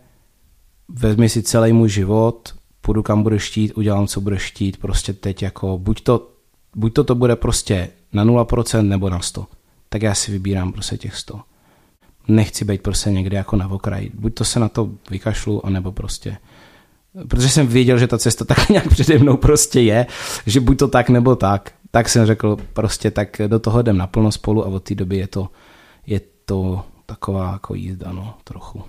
[0.89, 5.43] vezmi si celý můj život, půjdu kam budeš štít, udělám, co budeš štít, prostě teď
[5.43, 6.31] jako buď to,
[6.77, 9.47] buď to to bude prostě na 0% nebo na 100.
[9.89, 11.41] Tak já si vybírám prostě těch 100.
[12.29, 14.11] Nechci být prostě někde jako na okraji.
[14.15, 16.37] Buď to se na to vykašlu, anebo prostě
[17.29, 20.07] protože jsem věděl, že ta cesta tak nějak přede mnou prostě je,
[20.47, 24.33] že buď to tak nebo tak, tak jsem řekl prostě tak do toho jdem naplno
[24.33, 25.49] spolu a od té doby je to,
[26.07, 28.83] je to taková jako jízda, no, trochu.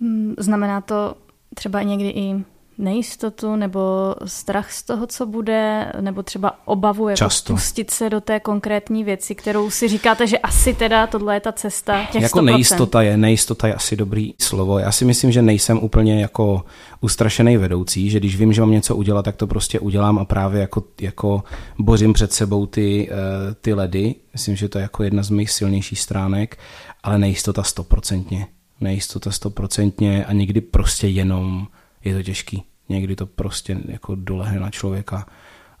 [0.00, 1.14] Hmm, znamená to
[1.54, 2.44] třeba někdy i
[2.78, 3.80] nejistotu nebo
[4.24, 7.52] strach z toho, co bude, nebo třeba obavu jako Často.
[7.52, 11.52] pustit se do té konkrétní věci, kterou si říkáte, že asi teda tohle je ta
[11.52, 12.44] cesta těch Jako 100%.
[12.44, 14.78] nejistota je, nejistota je asi dobrý slovo.
[14.78, 16.64] Já si myslím, že nejsem úplně jako
[17.00, 20.60] ustrašený vedoucí, že když vím, že mám něco udělat, tak to prostě udělám a právě
[20.60, 21.44] jako, jako
[21.78, 24.14] bořím před sebou ty, eh, ty ledy.
[24.32, 26.58] Myslím, že to je jako jedna z mých silnějších stránek,
[27.02, 28.46] ale nejistota stoprocentně.
[28.80, 31.66] Nejistota stoprocentně a někdy prostě jenom
[32.06, 32.64] je to těžký.
[32.88, 35.26] Někdy to prostě jako dolehne na člověka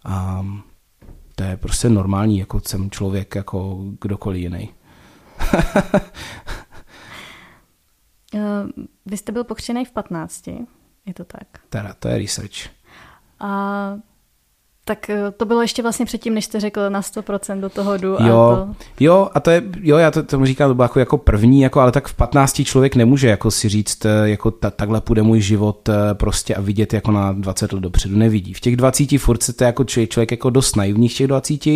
[0.04, 0.46] a
[1.34, 4.74] to je prostě normální, jako jsem člověk, jako kdokoliv jiný.
[8.34, 10.46] Eh, vy jste byl pokřený v 15,
[11.06, 11.46] je to tak?
[11.68, 12.68] Teda, to je research.
[13.40, 13.98] A
[14.88, 18.08] tak eh, to bylo ještě vlastně předtím, než jste řekl na 100% do toho jdu.
[18.08, 18.74] Jo, a to...
[19.00, 21.80] jo, a to je, jo, já to, tomu říkám, to bylo jako, jako první, jako,
[21.80, 25.40] ale tak v 15 člověk nemůže jako si říct, eh, jako ta, takhle půjde můj
[25.40, 28.54] život eh, prostě a vidět jako na 20 let dopředu, nevidí.
[28.54, 31.66] V těch 20 furt se to jako člověk, člověk jako dost naivní v těch 20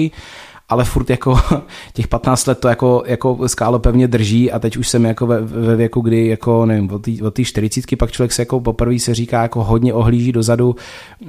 [0.70, 1.38] ale furt jako
[1.92, 5.40] těch 15 let to jako, jako skálo pevně drží a teď už jsem jako ve,
[5.40, 6.90] ve věku, kdy jako nevím,
[7.22, 10.76] od té 40 pak člověk se jako poprvé se říká jako hodně ohlíží dozadu,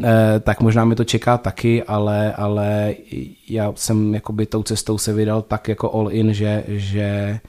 [0.04, 2.96] eh, tak možná mi to čeká taky, ale, ale
[3.50, 7.40] já jsem jakoby tou cestou se vydal tak jako all in, že, že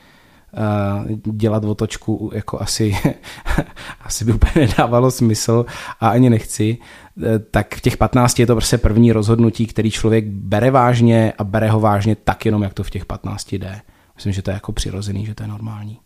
[1.33, 2.97] dělat otočku jako asi,
[4.05, 5.67] asi by úplně nedávalo smysl
[6.01, 6.79] a ani nechci,
[7.23, 11.45] e, tak v těch 15 je to prostě první rozhodnutí, který člověk bere vážně a
[11.45, 13.81] bere ho vážně tak jenom, jak to v těch 15 jde.
[14.15, 15.99] Myslím, že to je jako přirozený, že to je normální.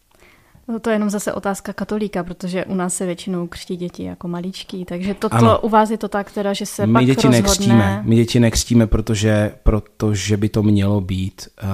[0.69, 4.29] No to je jenom zase otázka katolíka, protože u nás se většinou křtí děti jako
[4.29, 7.15] maličký, takže to, to u vás je to tak teda, že se My pak děti
[7.15, 7.39] rozhodne...
[7.39, 11.69] nekřtíme, my děti nekřtíme, protože, protože by to mělo být uh,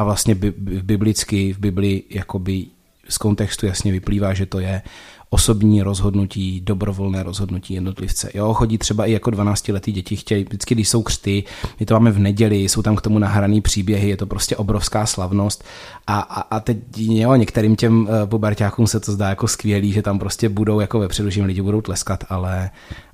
[0.00, 0.34] a vlastně
[0.82, 2.66] biblicky, v Biblii jakoby
[3.08, 4.82] z kontextu jasně vyplývá, že to je
[5.30, 8.30] osobní rozhodnutí, dobrovolné rozhodnutí jednotlivce.
[8.34, 11.44] Jo, chodí třeba i jako 12-letý děti, chtějí, vždycky, když jsou křty,
[11.80, 15.06] my to máme v neděli, jsou tam k tomu nahraný příběhy, je to prostě obrovská
[15.06, 15.64] slavnost
[16.06, 20.02] a, a, a teď jo, některým těm uh, pubertákům se to zdá jako skvělý, že
[20.02, 22.70] tam prostě budou jako vepředu, že lidi budou tleskat, ale,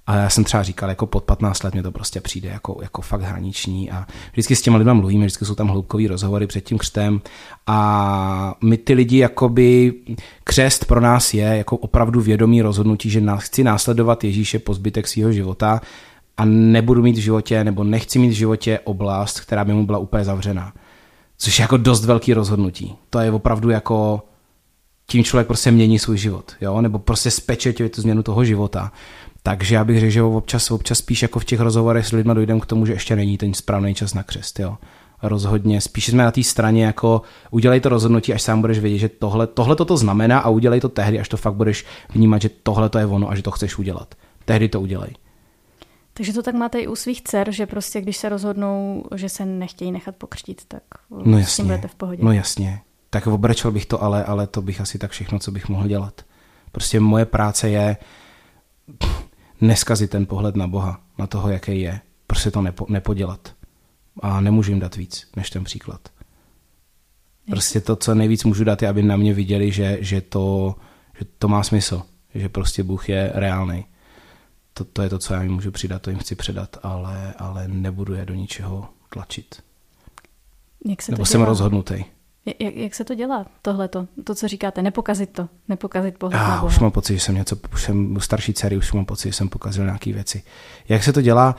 [0.07, 3.03] ale já jsem třeba říkal, jako pod 15 let mi to prostě přijde jako, jako
[3.03, 6.79] fakt hraniční a vždycky s těma lidmi mluvíme, vždycky jsou tam hloubkový rozhovory před tím
[6.79, 7.21] křtem
[7.67, 9.95] a my ty lidi jakoby,
[10.45, 15.33] křest pro nás je jako opravdu vědomý rozhodnutí, že chci následovat Ježíše po zbytek svého
[15.33, 15.81] života
[16.37, 19.99] a nebudu mít v životě, nebo nechci mít v životě oblast, která by mu byla
[19.99, 20.73] úplně zavřená.
[21.39, 22.95] Což je jako dost velký rozhodnutí.
[23.11, 24.23] To je opravdu jako
[25.07, 26.81] tím člověk prostě mění svůj život, jo?
[26.81, 28.93] nebo prostě spečeťuje tu změnu toho života.
[29.47, 32.61] Takže já bych řekl, že občas, občas spíš jako v těch rozhovorech s lidmi dojdeme
[32.61, 34.59] k tomu, že ještě není ten správný čas na křest.
[34.59, 34.79] Jo.
[35.23, 35.81] Rozhodně.
[35.81, 39.47] Spíš jsme na té straně jako udělej to rozhodnutí, až sám budeš vědět, že tohle,
[39.47, 42.99] tohle to znamená a udělej to tehdy, až to fakt budeš vnímat, že tohle to
[42.99, 44.15] je ono a že to chceš udělat.
[44.45, 45.11] Tehdy to udělej.
[46.13, 49.47] Takže to tak máte i u svých dcer, že prostě když se rozhodnou, že se
[49.47, 50.83] nechtějí nechat pokřtít, tak
[51.25, 52.23] no jasně, s tím budete v pohodě.
[52.25, 52.81] No jasně.
[53.11, 56.21] Tak obrečel bych to, ale, ale to bych asi tak všechno, co bych mohl dělat.
[56.73, 57.97] Prostě moje práce je
[59.61, 62.01] neskazit ten pohled na Boha, na toho, jaký je.
[62.27, 63.55] Prostě to nepo, nepodělat.
[64.23, 66.09] A nemůžu jim dát víc, než ten příklad.
[67.51, 70.75] Prostě to, co nejvíc můžu dát, je, aby na mě viděli, že, že, to,
[71.19, 72.03] že to má smysl.
[72.35, 73.85] Že prostě Bůh je reálný.
[74.75, 77.69] To, to je to, co já jim můžu přidat, to jim chci předat, ale, ale
[77.69, 79.63] nebudu je do ničeho tlačit.
[80.85, 82.05] Jak se Nebo to jsem rozhodnutý.
[82.59, 84.07] Jak, jak se to dělá, tohleto?
[84.25, 86.63] To, co říkáte, nepokazit to, nepokazit pohled já, na Boha.
[86.63, 89.33] Už mám pocit, že jsem něco, už jsem u starší dcery, už mám pocit, že
[89.33, 90.43] jsem pokazil nějaké věci.
[90.89, 91.57] Jak se to dělá?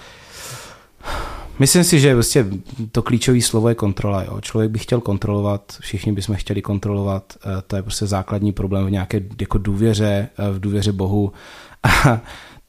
[1.60, 2.46] Myslím si, že vlastně
[2.92, 4.24] to klíčové slovo je kontrola.
[4.24, 4.42] Jo.
[4.42, 8.92] Člověk by chtěl kontrolovat, všichni bychom chtěli kontrolovat, eh, to je prostě základní problém v
[8.92, 11.32] nějaké jako důvěře, eh, v důvěře Bohu.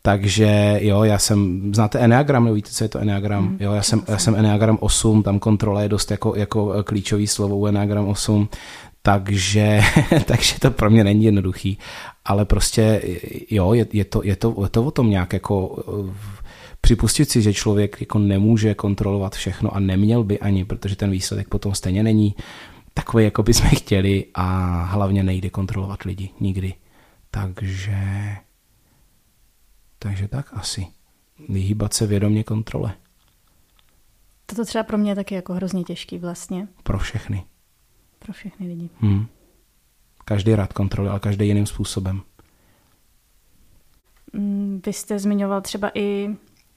[0.03, 3.45] Takže jo, já jsem, znáte Enneagram, nebo víte, co je to Enneagram?
[3.45, 7.27] Mm, jo, já jsem, já jsem Enneagram 8, tam kontrola je dost jako, jako klíčový
[7.27, 8.49] slovo u Enneagram 8,
[9.03, 9.81] takže,
[10.25, 11.79] takže to pro mě není jednoduchý,
[12.25, 13.03] ale prostě
[13.51, 15.85] jo, je, je, to, je, to, je to o tom nějak jako
[16.81, 21.49] připustit si, že člověk jako nemůže kontrolovat všechno a neměl by ani, protože ten výsledek
[21.49, 22.35] potom stejně není
[22.95, 26.75] takový, jako bychom chtěli a hlavně nejde kontrolovat lidi, nikdy.
[27.31, 27.97] Takže
[29.99, 30.87] takže tak asi.
[31.49, 32.95] Vyhýbat se vědomě kontrole.
[34.47, 36.69] Toto třeba pro mě je taky jako hrozně těžký vlastně.
[36.83, 37.45] Pro všechny.
[38.19, 38.91] Pro všechny lidi.
[39.01, 39.27] Hmm.
[40.25, 42.23] Každý rád kontroluje, ale každý jiným způsobem.
[44.33, 46.29] Mm, vy jste zmiňoval třeba i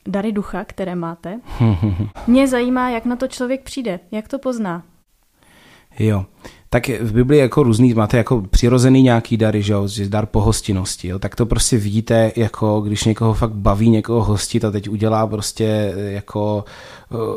[0.08, 1.40] dary ducha, které máte.
[2.28, 4.84] Mě zajímá, jak na to člověk přijde, jak to pozná.
[6.00, 6.26] Jo,
[6.74, 11.08] tak v Biblii jako různý, máte jako přirozený nějaký dary, že jo, že dar pohostinnosti,
[11.08, 15.28] jo, tak to prostě vidíte, jako když někoho fakt baví někoho hostit a teď udělá
[15.28, 16.66] prostě jako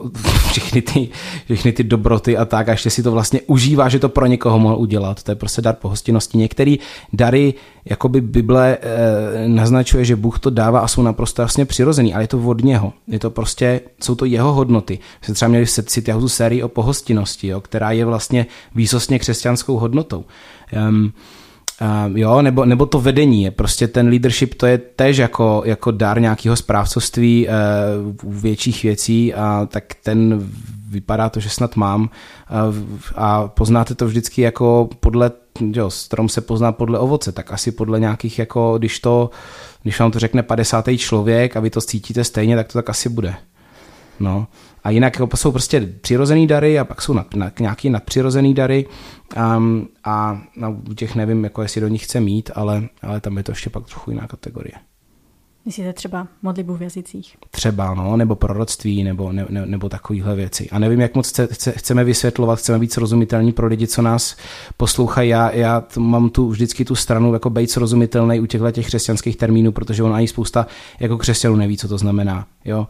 [0.02, 0.10] uh,
[0.50, 1.08] všechny ty,
[1.44, 4.58] všechny ty dobroty a tak a ještě si to vlastně užívá, že to pro někoho
[4.58, 6.38] mohl udělat, to je prostě dar pohostinnosti.
[6.38, 6.78] Některý
[7.12, 12.22] dary, jakoby Bible eh, naznačuje, že Bůh to dává a jsou naprosto jasně přirozený, ale
[12.22, 12.92] je to od něho.
[13.08, 14.98] Je to prostě, jsou to jeho hodnoty.
[15.22, 20.24] Jsme třeba měli v City sérii o pohostinnosti, jo, která je vlastně výsostně křesťanskou hodnotou.
[20.88, 21.12] Um,
[21.80, 25.90] Uh, jo, nebo, nebo to vedení je prostě ten leadership, to je tež jako, jako
[25.90, 30.50] dar nějakého správcovství uh, větších věcí a tak ten
[30.90, 32.76] vypadá to, že snad mám uh,
[33.14, 38.00] a poznáte to vždycky jako podle, jo, strom se pozná podle ovoce, tak asi podle
[38.00, 39.30] nějakých jako, když to,
[39.82, 40.84] když vám to řekne 50.
[40.96, 43.34] člověk a vy to cítíte stejně, tak to tak asi bude.
[44.20, 44.46] No.
[44.84, 48.86] A jinak jako jsou prostě přirozený dary a pak jsou nad, nad, nějaký nadpřirozený dary
[49.56, 53.36] um, a no, u těch nevím, jako jestli do nich chce mít, ale, ale tam
[53.36, 54.74] je to ještě pak trochu jiná kategorie.
[55.66, 57.36] Myslíte třeba modlibu v jazycích?
[57.50, 60.70] Třeba, no, nebo proroctví, nebo, ne, ne, nebo takovéhle věci.
[60.70, 64.36] A nevím, jak moc chce, chce, chceme vysvětlovat, chceme být srozumitelní pro lidi, co nás
[64.76, 65.28] poslouchají.
[65.30, 69.36] Já, já t- mám tu vždycky tu stranu jako být srozumitelný u těchto těch křesťanských
[69.36, 70.66] termínů, protože on ani spousta
[71.00, 72.46] jako křesťanů neví, co to znamená.
[72.64, 72.86] Jo?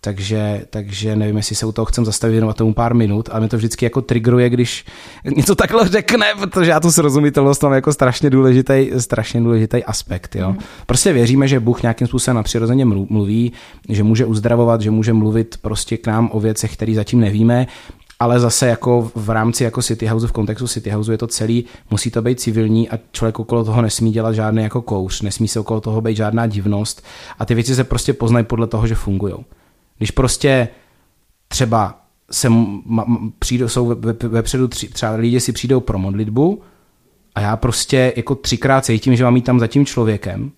[0.00, 3.48] Takže, takže nevím, jestli se u toho chcem zastavit věnovat tomu pár minut, ale mě
[3.48, 4.84] to vždycky jako triggeruje, když
[5.36, 10.36] něco takhle řekne, protože já tu srozumitelnost mám jako strašně důležitý, strašně důležitý aspekt.
[10.36, 10.52] Jo.
[10.52, 10.58] Mm.
[10.86, 13.52] Prostě věříme, že Bůh nějakým způsobem napřirozeně mluví,
[13.88, 17.66] že může uzdravovat, že může mluvit prostě k nám o věcech, které zatím nevíme,
[18.20, 21.64] ale zase jako v rámci jako City House, v kontextu City House je to celý,
[21.90, 25.60] musí to být civilní a člověk okolo toho nesmí dělat žádný jako kouř, nesmí se
[25.60, 27.02] okolo toho být žádná divnost
[27.38, 29.34] a ty věci se prostě poznají podle toho, že fungují.
[29.98, 30.68] Když prostě
[31.48, 32.52] třeba se
[33.38, 33.94] přijdou, jsou
[34.28, 36.62] vepředu tři, třeba lidi si přijdou pro modlitbu
[37.34, 40.52] a já prostě jako třikrát cítím, že mám jít tam za tím člověkem,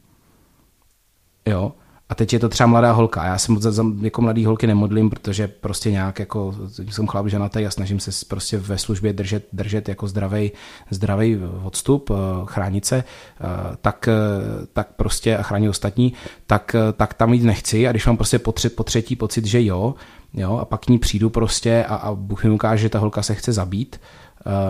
[1.46, 1.72] jo,
[2.10, 3.24] a teď je to třeba mladá holka.
[3.24, 6.54] Já se za, za, jako mladý holky nemodlím, protože prostě nějak jako
[6.90, 10.52] jsem chlap ženatý a snažím se prostě ve službě držet, držet jako zdravý,
[10.90, 13.46] zdravý odstup, eh, chránit se, eh,
[13.80, 16.12] tak, eh, tak prostě a chránit ostatní,
[16.46, 19.64] tak, tak tam jít nechci a když mám prostě po, tři, po třetí pocit, že
[19.64, 19.94] jo,
[20.34, 23.22] jo, a pak k ní přijdu prostě a, a Bůh mi ukáže, že ta holka
[23.22, 24.00] se chce zabít,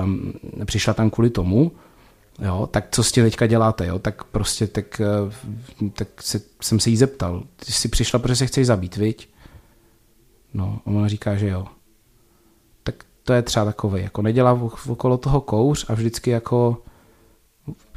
[0.04, 0.32] um,
[0.64, 1.72] přišla tam kvůli tomu,
[2.40, 6.80] jo, tak co s tím teďka děláte, jo, tak prostě tak, eh, tak se, jsem
[6.80, 9.28] se jí zeptal, ty jsi přišla, protože se chceš zabít, viď?
[10.54, 11.66] No, ona říká, že jo.
[12.82, 16.82] Tak to je třeba takový, jako nedělá okolo toho kouř a vždycky jako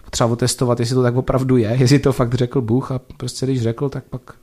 [0.10, 3.62] třeba otestovat, jestli to tak opravdu je, jestli to fakt řekl Bůh a prostě když
[3.62, 4.36] řekl, tak pak,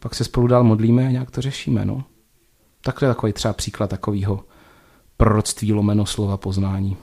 [0.00, 2.04] pak se spolu dál modlíme a nějak to řešíme, no.
[2.80, 4.44] Takhle takový třeba příklad takového
[5.16, 6.96] proroctví lomeno slova poznání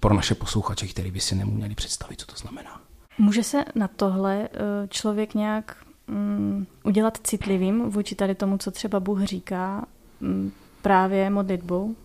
[0.00, 2.80] pro naše posluchače, který by si neměli představit, co to znamená.
[3.18, 5.76] Může se na tohle eh, člověk nějak
[6.08, 9.84] um, udělat citlivým vůči tady tomu, co třeba Bůh říká
[10.20, 11.96] um, právě modlitbou?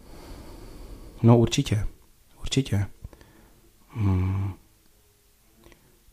[1.23, 1.87] No určitě,
[2.41, 2.85] určitě.
[3.89, 4.53] Hmm.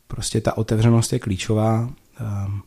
[0.06, 1.80] Prostě ta otevřenost je klíčová.
[1.80, 2.62] Um,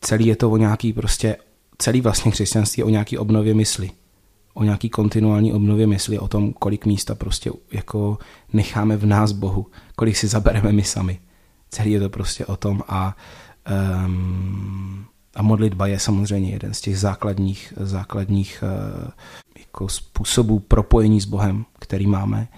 [0.00, 1.36] celý je to o nějaký prostě,
[1.78, 3.90] celý vlastně křesťanství je o nějaký obnově mysli
[4.58, 8.18] o nějaký kontinuální obnově mysli, o tom, kolik místa prostě jako
[8.52, 9.66] necháme v nás Bohu,
[9.96, 11.20] kolik si zabereme my sami.
[11.70, 13.16] Celý je to prostě o tom a,
[14.06, 19.10] um, a modlitba je samozřejmě jeden z těch základních, základních uh,
[19.58, 22.48] jako způsobů propojení s Bohem, který máme.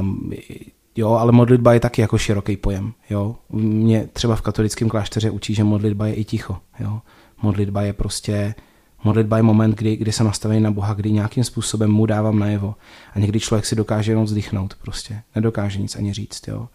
[0.00, 0.32] Um,
[0.96, 2.92] jo, ale modlitba je taky jako široký pojem.
[3.10, 3.36] Jo.
[3.50, 6.58] Mě třeba v katolickém klášteře učí, že modlitba je i ticho.
[6.80, 7.00] Jo.
[7.42, 8.54] Modlitba je prostě
[9.04, 12.74] Modlitba je moment, kdy, kdy jsem nastavený na Boha, kdy nějakým způsobem mu dávám najevo.
[13.14, 15.22] A někdy člověk si dokáže jenom vzdychnout prostě.
[15.34, 16.68] Nedokáže nic ani říct, jo.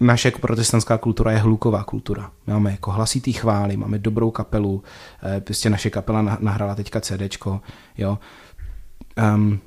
[0.00, 2.30] Naše protestantská kultura je hluková kultura.
[2.46, 4.82] Máme jako hlasitý chvály, máme dobrou kapelu,
[5.22, 7.60] eh, prostě naše kapela nahrála teďka CDčko,
[7.98, 8.18] jo.
[9.34, 9.60] Um,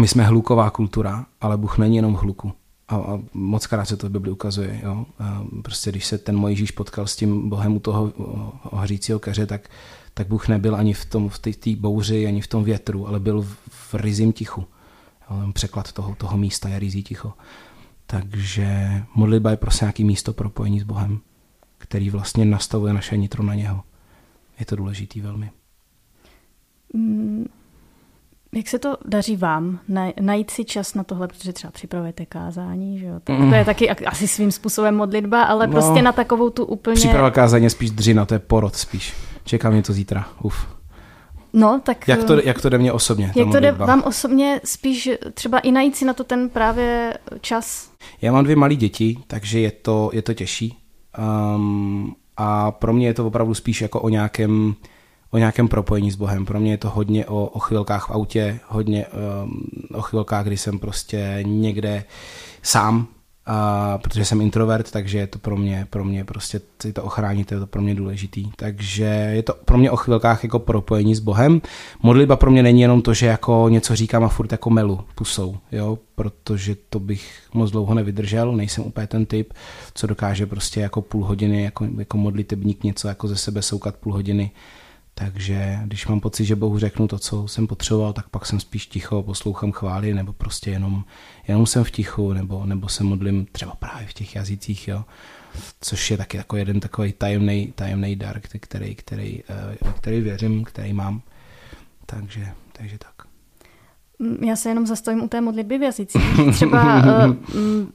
[0.00, 2.52] my jsme hluková kultura, ale Bůh není jenom hluku.
[2.92, 4.80] A, a moc krát se to v Bibli ukazuje.
[4.82, 5.06] Jo?
[5.18, 8.12] A prostě když se ten Mojžíš potkal s tím Bohem u toho
[8.62, 9.70] hořícího keře, tak
[10.14, 11.40] tak Bůh nebyl ani v tom v
[11.76, 14.66] bouři, ani v tom větru, ale byl v, v rizím tichu.
[15.52, 17.32] Překlad toho, toho místa je rizí ticho.
[18.06, 21.20] Takže modlitba je prostě nějaký místo propojení s Bohem,
[21.78, 23.82] který vlastně nastavuje naše nitro na něho.
[24.60, 25.50] Je to důležitý velmi.
[26.94, 27.46] Mm,
[28.54, 29.78] jak se to daří vám
[30.20, 33.14] najít si čas na tohle, protože třeba připravujete kázání, že jo?
[33.24, 36.94] Tak to je taky asi svým způsobem modlitba, ale no, prostě na takovou tu úplně...
[36.94, 39.14] Příprava kázání je spíš dřina, to je porod spíš.
[39.44, 40.28] Čeká mě to zítra.
[40.42, 40.66] Uf.
[41.52, 42.08] No, tak...
[42.08, 43.32] Jak to, jak to jde mě osobně?
[43.36, 47.90] Jak to jde vám osobně spíš třeba i najít si na to ten právě čas?
[48.22, 50.78] Já mám dvě malé děti, takže je to, je to těžší.
[51.56, 54.74] Um, a pro mě je to opravdu spíš jako o nějakém,
[55.32, 56.46] o nějakém propojení s Bohem.
[56.46, 59.64] Pro mě je to hodně o, o chvilkách v autě, hodně um,
[59.94, 62.04] o chvilkách, kdy jsem prostě někde
[62.62, 63.08] sám,
[63.46, 67.10] a protože jsem introvert, takže je to pro mě, pro mě prostě si to
[67.54, 68.50] je to pro mě důležitý.
[68.56, 71.60] Takže je to pro mě o chvilkách jako propojení s Bohem.
[72.02, 75.56] Modlitba pro mě není jenom to, že jako něco říkám a furt jako melu pusou,
[75.72, 79.52] jo, protože to bych moc dlouho nevydržel, nejsem úplně ten typ,
[79.94, 84.12] co dokáže prostě jako půl hodiny jako, jako modlitebník něco jako ze sebe soukat půl
[84.12, 84.50] hodiny
[85.14, 88.86] takže když mám pocit, že Bohu řeknu to, co jsem potřeboval, tak pak jsem spíš
[88.86, 91.04] ticho, poslouchám chvály, nebo prostě jenom,
[91.48, 95.04] jenom jsem v tichu, nebo, nebo se modlím třeba právě v těch jazycích, jo.
[95.80, 100.92] Což je taky jako jeden takový tajemný, tajemný dar, který, který, eh, který věřím, který
[100.92, 101.22] mám.
[102.06, 103.26] Takže, takže tak.
[104.18, 106.22] Mm, já se jenom zastavím u té modlitby v jazycích.
[106.52, 107.86] Třeba uh,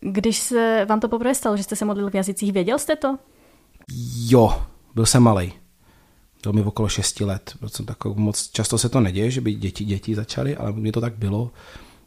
[0.00, 3.18] když se vám to poprvé stalo, že jste se modlil v jazycích, věděl jste to?
[4.28, 4.62] Jo,
[4.94, 5.61] byl jsem malý
[6.42, 7.52] bylo mi okolo 6 let.
[7.66, 11.00] Jsem takový, moc často se to neděje, že by děti, děti začaly, ale mně to
[11.00, 11.50] tak bylo.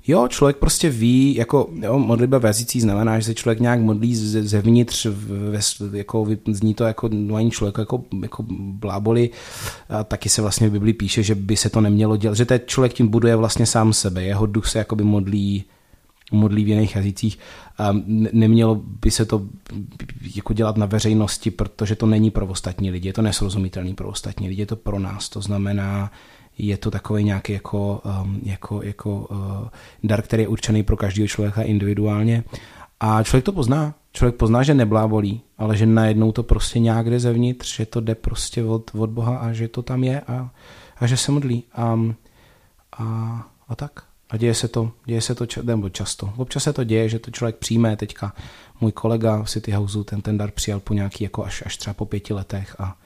[0.07, 4.15] Jo, člověk prostě ví, jako jo, modlitba v jazycích znamená, že se člověk nějak modlí
[4.15, 5.59] zevnitř, ve,
[5.97, 9.29] jako zní to jako normální člověk, jako, jako bláboli.
[9.89, 12.59] A taky se vlastně v Biblii píše, že by se to nemělo dělat, že ten
[12.65, 15.63] člověk tím buduje vlastně sám sebe, jeho duch se jakoby modlí
[16.35, 17.39] modlí v jiných jazycích.
[18.33, 19.41] Nemělo by se to
[20.35, 24.47] jako dělat na veřejnosti, protože to není pro ostatní lidi, je to nesrozumitelný pro ostatní
[24.47, 25.29] lidi, je to pro nás.
[25.29, 26.11] To znamená,
[26.57, 29.37] je to takový nějaký jako, um, jako, jako uh,
[30.03, 32.43] dar, který je určený pro každého člověka individuálně.
[32.99, 33.93] A člověk to pozná.
[34.11, 38.15] Člověk pozná, že neblábolí, ale že najednou to prostě nějak jde zevnitř, že to jde
[38.15, 40.49] prostě od, od Boha a že to tam je a,
[40.97, 41.63] a že se modlí.
[41.73, 41.99] A,
[42.97, 43.05] a,
[43.67, 44.03] a tak.
[44.35, 46.33] A děje se to, děje se to nebo často.
[46.37, 47.97] Občas se to děje, že to člověk přijme.
[47.97, 48.33] Teďka
[48.81, 51.93] můj kolega v City Houseu ten, ten dar přijal po nějaký, jako až, až třeba
[51.93, 52.97] po pěti letech a,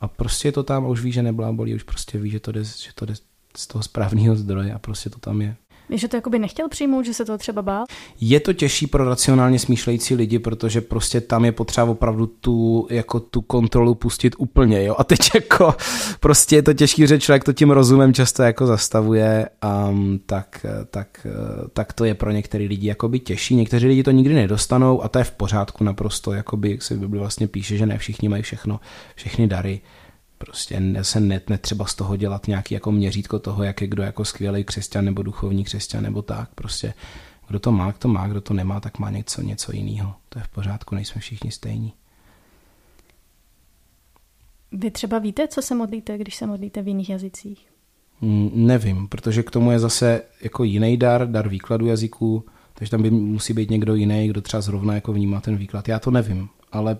[0.00, 2.52] a prostě je to tam a už ví, že neblábolí, už prostě ví, že to
[2.52, 3.14] jde, že to jde
[3.56, 5.56] z toho správného zdroje a prostě to tam je.
[5.90, 7.84] Že to jakoby nechtěl přijmout, že se to třeba bál?
[8.20, 13.20] Je to těžší pro racionálně smýšlející lidi, protože prostě tam je potřeba opravdu tu, jako
[13.20, 14.94] tu kontrolu pustit úplně, jo.
[14.98, 15.74] A teď jako
[16.20, 19.48] prostě je to těžký, že člověk to tím rozumem často jako zastavuje,
[19.88, 21.26] um, tak, tak,
[21.72, 23.54] tak to je pro některé lidi jakoby těžší.
[23.56, 26.98] Někteří lidi to nikdy nedostanou a to je v pořádku naprosto, jakoby, jak se v
[26.98, 28.80] Bibli vlastně píše, že ne všichni mají všechno,
[29.14, 29.80] všechny dary
[30.46, 34.24] Prostě se net, netřeba z toho dělat nějaký jako měřítko toho, jak je kdo jako
[34.24, 36.54] skvělý křesťan nebo duchovní křesťan nebo tak.
[36.54, 36.94] Prostě
[37.48, 40.14] kdo to má, to má, kdo to nemá, tak má něco, něco jiného.
[40.28, 41.92] To je v pořádku, nejsme všichni stejní.
[44.72, 47.66] Vy třeba víte, co se modlíte, když se modlíte v jiných jazycích?
[48.20, 53.02] Mm, nevím, protože k tomu je zase jako jiný dar, dar výkladu jazyků, takže tam
[53.02, 55.88] by musí být někdo jiný, kdo třeba zrovna jako vnímá ten výklad.
[55.88, 56.96] Já to nevím, ale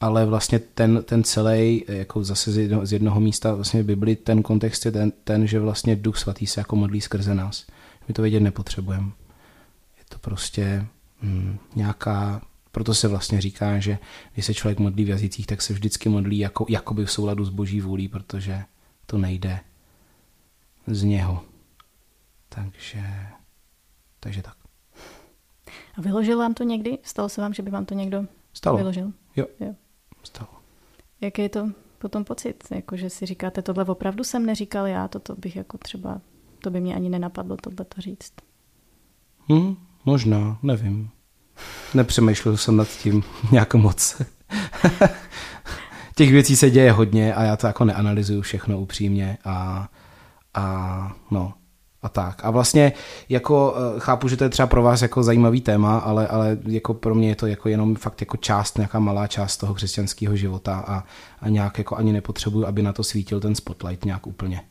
[0.00, 4.42] ale vlastně ten, ten celý, jako zase z jednoho, z jednoho místa vlastně Bibli, ten
[4.42, 7.66] kontext je ten, ten, že vlastně Duch Svatý se jako modlí skrze nás.
[8.08, 9.10] My to vědět nepotřebujeme.
[9.98, 10.86] Je to prostě
[11.22, 12.42] hm, nějaká,
[12.72, 13.98] proto se vlastně říká, že
[14.32, 17.50] když se člověk modlí v jazycích, tak se vždycky modlí jako, jakoby v souladu s
[17.50, 18.62] boží vůlí, protože
[19.06, 19.60] to nejde
[20.86, 21.42] z něho.
[22.48, 23.02] Takže,
[24.20, 24.56] takže tak.
[25.94, 26.98] A vyložil vám to někdy?
[27.02, 28.76] Stalo se vám, že by vám to někdo Stalo.
[28.76, 29.12] vyložil?
[29.36, 29.46] Jo.
[29.60, 29.74] jo
[30.26, 30.50] stalo.
[31.20, 32.64] Jaký je to potom pocit?
[32.70, 36.20] Jako, že si říkáte, tohle opravdu jsem neříkal já, toto bych jako třeba,
[36.62, 38.32] to by mě ani nenapadlo tohle to říct.
[39.48, 41.10] Hmm, možná, nevím.
[41.94, 43.22] Nepřemýšlel jsem nad tím
[43.52, 44.22] nějak moc.
[46.14, 49.88] Těch věcí se děje hodně a já to jako neanalyzuju všechno upřímně a,
[50.54, 51.54] a no,
[52.06, 52.44] a tak.
[52.44, 52.92] A vlastně
[53.28, 56.94] jako eh, chápu, že to je třeba pro vás jako zajímavý téma, ale, ale jako
[56.94, 60.84] pro mě je to jako jenom fakt jako část, nějaká malá část toho křesťanského života
[60.86, 61.04] a,
[61.40, 64.62] a nějak jako ani nepotřebuju, aby na to svítil ten spotlight nějak úplně.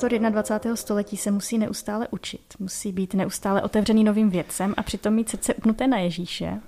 [0.00, 0.76] Pastor 21.
[0.76, 5.54] století se musí neustále učit, musí být neustále otevřený novým věcem a přitom mít srdce
[5.54, 6.60] upnuté na Ježíše.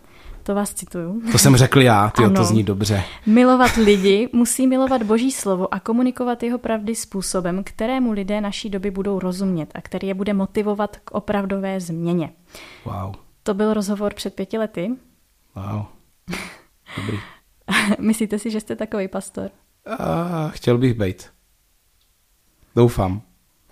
[0.43, 1.23] To vás cituju.
[1.33, 3.05] To jsem řekl já, ty to zní dobře.
[3.27, 8.91] Milovat lidi, musí milovat Boží slovo a komunikovat jeho pravdy způsobem, kterému lidé naší doby
[8.91, 12.33] budou rozumět a který je bude motivovat k opravdové změně.
[12.85, 13.15] Wow.
[13.43, 14.91] To byl rozhovor před pěti lety.
[15.55, 15.85] Wow.
[16.97, 17.19] Dobrý.
[17.99, 19.51] Myslíte si, že jste takový pastor?
[19.99, 21.33] A, chtěl bych být.
[22.77, 23.23] Doufám.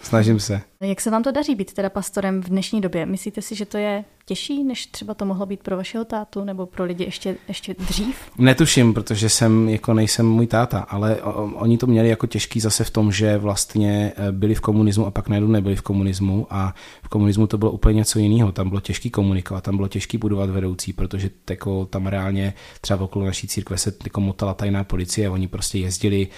[0.01, 0.70] Snažím se.
[0.83, 3.07] Jak se vám to daří být teda pastorem v dnešní době?
[3.07, 6.67] Myslíte si, že to je těžší, než třeba to mohlo být pro vašeho tátu nebo
[6.67, 8.17] pro lidi ještě, ještě dřív?
[8.39, 11.23] Netuším, protože jsem jako nejsem můj táta, ale
[11.55, 15.11] oni to měli jako těžký zase v tom, že vlastně eh, byli v komunismu a
[15.11, 18.53] pak najednou nebyli v komunismu a v komunismu to bylo úplně něco jiného.
[18.53, 23.25] Tam bylo těžký komunikovat, tam bylo těžký budovat vedoucí, protože jako tam reálně třeba okolo
[23.25, 26.29] naší církve se jako motala tajná policie, oni prostě jezdili.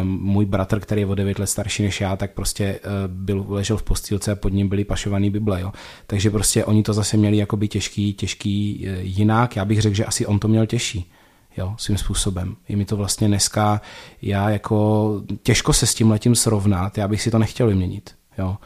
[0.00, 3.44] Um, můj bratr, který je o 9 let starší než já, tak prostě uh, byl,
[3.48, 5.60] ležel v postýlce a pod ním byly pašovaný Bible.
[5.60, 5.72] Jo.
[6.06, 9.56] Takže prostě oni to zase měli jakoby těžký, těžký e, jinak.
[9.56, 11.10] Já bych řekl, že asi on to měl těžší
[11.58, 12.56] jo, svým způsobem.
[12.68, 13.80] Je mi to vlastně dneska,
[14.22, 18.56] já jako těžko se s tím letím srovnat, já bych si to nechtěl vyměnit, jo.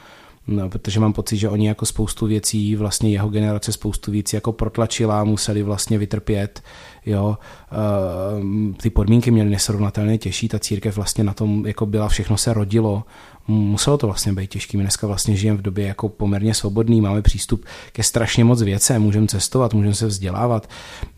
[0.46, 4.52] No, protože mám pocit, že oni jako spoustu věcí, vlastně jeho generace spoustu věcí jako
[4.52, 6.62] protlačila, museli vlastně vytrpět,
[7.06, 7.38] jo.
[7.72, 12.54] E, ty podmínky měly nesrovnatelně těžší, ta církev vlastně na tom jako byla, všechno se
[12.54, 13.04] rodilo,
[13.48, 14.76] muselo to vlastně být těžké.
[14.76, 19.02] My dneska vlastně žijeme v době jako poměrně svobodný, máme přístup ke strašně moc věcem,
[19.02, 20.70] můžeme cestovat, můžeme se vzdělávat,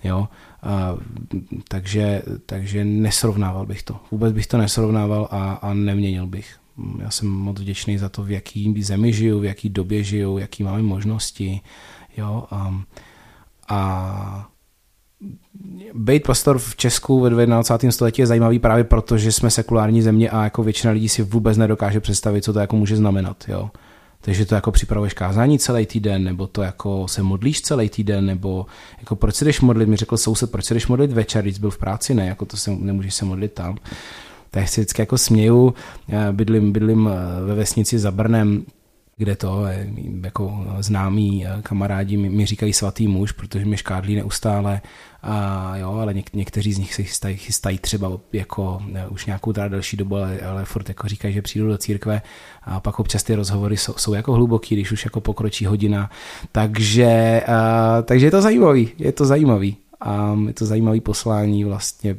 [0.04, 0.28] jo.
[0.62, 0.96] A,
[1.68, 3.96] takže, takže nesrovnával bych to.
[4.10, 6.63] Vůbec bych to nesrovnával a, a neměnil bych.
[6.98, 10.62] Já jsem moc vděčný za to, v jaký zemi žiju, v jaký době žiju, jaký
[10.62, 11.60] máme možnosti.
[12.16, 12.82] Jo, a,
[13.68, 14.48] a
[15.94, 17.92] být pastor v Česku ve 21.
[17.92, 21.56] století je zajímavý právě proto, že jsme sekulární země a jako většina lidí si vůbec
[21.56, 23.44] nedokáže představit, co to jako může znamenat.
[23.48, 23.70] Jo.
[24.20, 28.66] Takže to jako připravuješ kázání celý týden, nebo to jako se modlíš celý týden, nebo
[28.98, 31.70] jako proč se jdeš modlit, mi řekl soused, proč se jdeš modlit večer, když byl
[31.70, 33.76] v práci, ne, jako to se, nemůžeš se modlit tam.
[34.54, 35.74] Tak si vždycky jako směju,
[36.32, 38.64] bydlím, bydlím eh, ve vesnici za Brnem,
[39.16, 39.64] kde to,
[40.22, 44.80] jako známí kamarádi mi, mi říkají svatý muž, protože mi škádlí neustále,
[45.22, 49.52] a jo, ale něk, někteří z nich se chystají, chystají třeba jako ne, už nějakou
[49.52, 52.22] teda delší dobu, ale, ale furt jako říkají, že přijdou do církve.
[52.62, 56.10] A pak občas ty rozhovory jsou, jsou jako hluboký, když už jako pokročí hodina,
[56.52, 62.16] takže, a, takže je to zajímavý, je to zajímavý a je to zajímavý poslání vlastně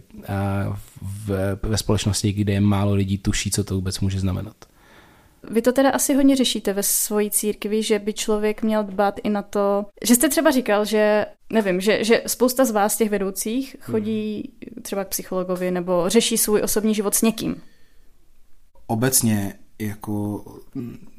[1.02, 4.56] v, ve společnosti, kde málo lidí tuší, co to vůbec může znamenat.
[5.50, 9.30] Vy to teda asi hodně řešíte ve svojí církvi, že by člověk měl dbát i
[9.30, 13.76] na to, že jste třeba říkal, že nevím, že, že spousta z vás, těch vedoucích,
[13.80, 17.56] chodí třeba k psychologovi nebo řeší svůj osobní život s někým.
[18.88, 20.46] Obecně jako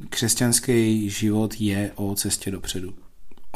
[0.08, 2.94] křesťanský život je o cestě dopředu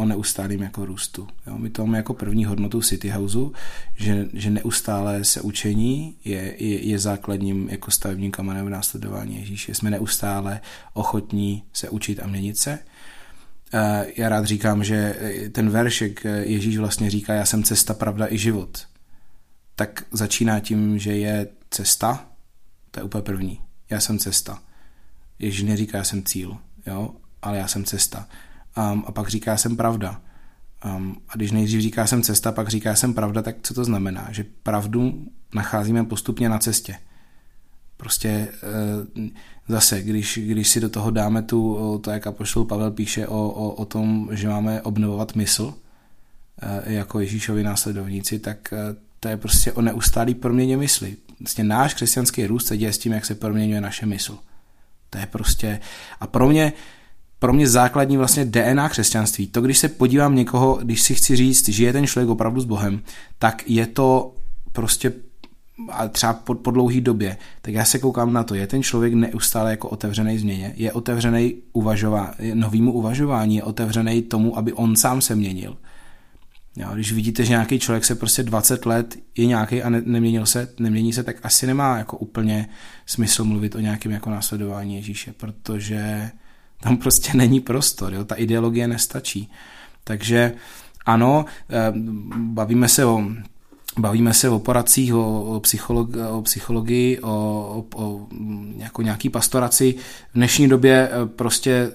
[0.01, 1.29] o neustálým jako růstu.
[1.47, 1.59] Jo?
[1.59, 3.53] My to máme jako první hodnotu City Houseu,
[3.97, 9.75] že, že neustále se učení je, je, je základním jako stavebním kamenem v následování Ježíše.
[9.75, 10.61] Jsme neustále
[10.93, 12.79] ochotní se učit a měnit se.
[13.75, 15.17] Eh, já rád říkám, že
[15.53, 18.87] ten veršek eh, Ježíš vlastně říká, já jsem cesta, pravda i život.
[19.75, 22.27] Tak začíná tím, že je cesta,
[22.91, 23.61] to je úplně první.
[23.91, 24.63] Já jsem cesta.
[25.39, 27.11] Ježíš neříká, já jsem cíl, jo?
[27.43, 28.29] ale já jsem cesta
[28.77, 30.21] um, a pak říká jsem pravda.
[30.85, 34.29] Um, a když nejdřív říká jsem cesta, pak říká jsem pravda, tak co to znamená?
[34.31, 36.97] Že pravdu nacházíme postupně na cestě.
[37.97, 38.49] Prostě e,
[39.69, 43.71] zase, když, když si do toho dáme tu, to jak Apoštol Pavel píše o, o,
[43.71, 45.75] o tom, že máme obnovovat mysl
[46.63, 48.77] e, jako Ježíšovi následovníci, tak e,
[49.21, 51.17] to je prostě o neustálý proměně mysli.
[51.41, 54.39] Vlastně náš křesťanský růst se děje s tím, jak se proměňuje naše mysl.
[55.11, 55.81] To je prostě...
[56.21, 56.73] A pro mě
[57.41, 59.47] pro mě základní vlastně DNA křesťanství.
[59.47, 62.65] To, když se podívám někoho, když si chci říct, že je ten člověk opravdu s
[62.65, 63.01] Bohem,
[63.39, 64.35] tak je to
[64.73, 65.13] prostě
[65.89, 69.15] a třeba po, po dlouhý době, tak já se koukám na to, je ten člověk
[69.15, 75.21] neustále jako otevřený změně, je otevřený uvažová, novýmu uvažování, je otevřený tomu, aby on sám
[75.21, 75.77] se měnil.
[76.77, 80.47] Jo, když vidíte, že nějaký člověk se prostě 20 let je nějaký a ne, neměnil
[80.47, 82.69] se, nemění se, tak asi nemá jako úplně
[83.07, 86.31] smysl mluvit o nějakém jako následování Ježíše, protože
[86.83, 88.25] tam prostě není prostor, jo?
[88.25, 89.51] ta ideologie nestačí.
[90.05, 90.53] Takže
[91.07, 91.93] ano, eh,
[92.37, 93.25] bavíme se o
[93.99, 97.29] Bavíme se o poradcích, o, o, psycholog, o psychologii, o,
[97.95, 98.27] o, o
[98.77, 99.95] jako nějaký pastoraci.
[100.31, 101.93] V dnešní době eh, prostě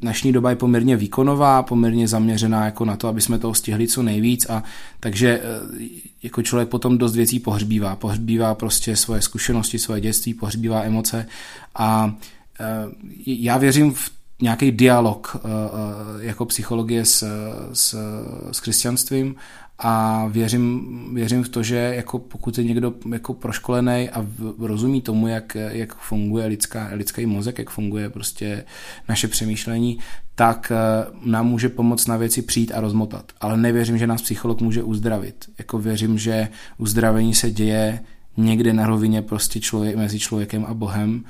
[0.00, 4.02] dnešní doba je poměrně výkonová, poměrně zaměřená jako na to, aby jsme toho stihli co
[4.02, 4.62] nejvíc a
[5.00, 5.88] takže eh,
[6.22, 7.96] jako člověk potom dost věcí pohřbívá.
[7.96, 11.26] Pohřbívá prostě svoje zkušenosti, svoje dětství, pohřbívá emoce
[11.74, 12.14] a
[13.26, 14.10] já věřím v
[14.42, 17.24] nějaký dialog eh, eh, jako psychologie s,
[17.72, 17.96] s,
[18.52, 19.36] s křesťanstvím
[19.78, 24.26] a věřím, věřím v to, že jako pokud je někdo jako proškolený a
[24.58, 28.64] rozumí tomu, jak, jak funguje lidská, lidský mozek, jak funguje prostě
[29.08, 29.98] naše přemýšlení,
[30.34, 33.32] tak eh, nám může pomoct na věci přijít a rozmotat.
[33.40, 35.44] Ale nevěřím, že nás psycholog může uzdravit.
[35.58, 38.00] Jako věřím, že uzdravení se děje
[38.36, 41.24] někde na rovině prostě člověk, mezi člověkem a Bohem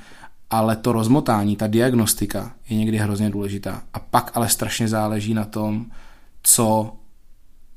[0.59, 3.81] ale to rozmotání, ta diagnostika je někdy hrozně důležitá.
[3.93, 5.85] A pak ale strašně záleží na tom,
[6.43, 6.95] co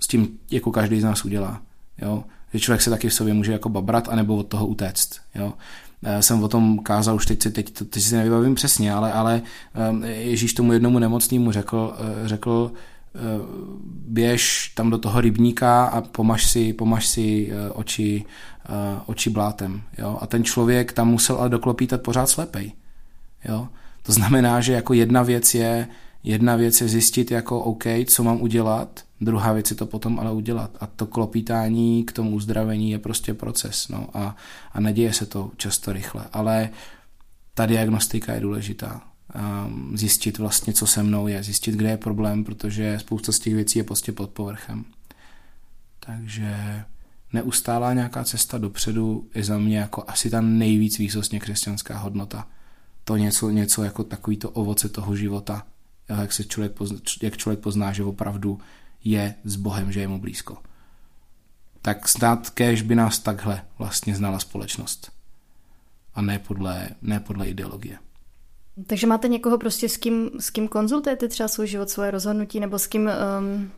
[0.00, 1.60] s tím jako každý z nás udělá.
[2.02, 2.24] Jo?
[2.52, 5.20] Že člověk se taky v sobě může jako babrat, anebo od toho utéct.
[5.34, 5.52] Jo?
[6.02, 9.42] Já jsem o tom kázal už teď, teď, teď si nevybavím přesně, ale, ale
[9.74, 12.78] ehm, Ježíš tomu jednomu nemocnému řekl, eh, řekl eh,
[14.08, 18.24] běž tam do toho rybníka a pomaž si, pomaž si eh, oči
[18.68, 19.82] uh, oči blátem.
[19.98, 20.18] Jo?
[20.20, 22.72] A ten člověk tam musel ale doklopítat pořád slepej.
[23.44, 23.68] Jo?
[24.02, 25.88] To znamená, že jako jedna věc je
[26.22, 30.32] jedna věc je zjistit jako OK, co mám udělat, druhá věc je to potom ale
[30.32, 30.70] udělat.
[30.80, 33.88] A to klopítání k tomu uzdravení je prostě proces.
[33.88, 34.08] No?
[34.14, 34.36] A,
[34.72, 36.24] a neděje se to často rychle.
[36.32, 36.70] Ale
[37.54, 39.02] ta diagnostika je důležitá.
[39.34, 43.54] Um, zjistit vlastně, co se mnou je, zjistit, kde je problém, protože spousta z těch
[43.54, 44.84] věcí je prostě pod povrchem.
[46.00, 46.84] Takže
[47.32, 52.48] neustálá nějaká cesta dopředu je za mě jako asi ta nejvíc výsostně křesťanská hodnota.
[53.04, 55.66] To něco, něco jako takový to ovoce toho života,
[56.08, 58.60] jak, se člověk pozná, jak člověk pozná, že opravdu
[59.04, 60.58] je s Bohem, že je mu blízko.
[61.82, 65.12] Tak snad kež by nás takhle vlastně znala společnost.
[66.14, 67.98] A ne podle, ne podle ideologie.
[68.86, 72.78] Takže máte někoho prostě s kým, s kým konzultujete třeba svůj život, svoje rozhodnutí, nebo
[72.78, 73.10] s kým
[73.40, 73.70] um,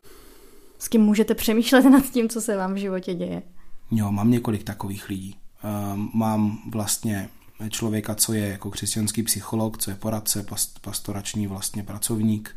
[0.80, 3.42] s kým můžete přemýšlet nad tím, co se vám v životě děje.
[3.90, 5.36] Jo, mám několik takových lidí.
[5.64, 7.28] Ehm, mám vlastně
[7.70, 10.46] člověka, co je jako křesťanský psycholog, co je poradce,
[10.80, 12.56] pastorační vlastně pracovník,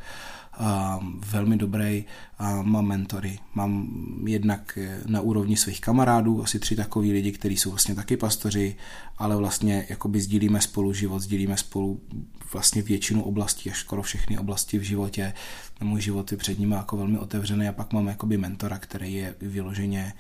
[0.58, 1.00] a
[1.32, 2.06] velmi dobrý
[2.38, 3.40] a mám mentory.
[3.54, 3.90] Mám
[4.28, 8.76] jednak na úrovni svých kamarádů, asi tři takový lidi, kteří jsou vlastně taky pastoři,
[9.18, 12.02] ale vlastně jakoby sdílíme spolu život, sdílíme spolu
[12.54, 15.34] vlastně většinu oblastí, až skoro všechny oblasti v životě.
[15.82, 19.36] Můj život je před nimi jako velmi otevřený a pak mám jakoby mentora, který je
[19.42, 20.14] vyloženě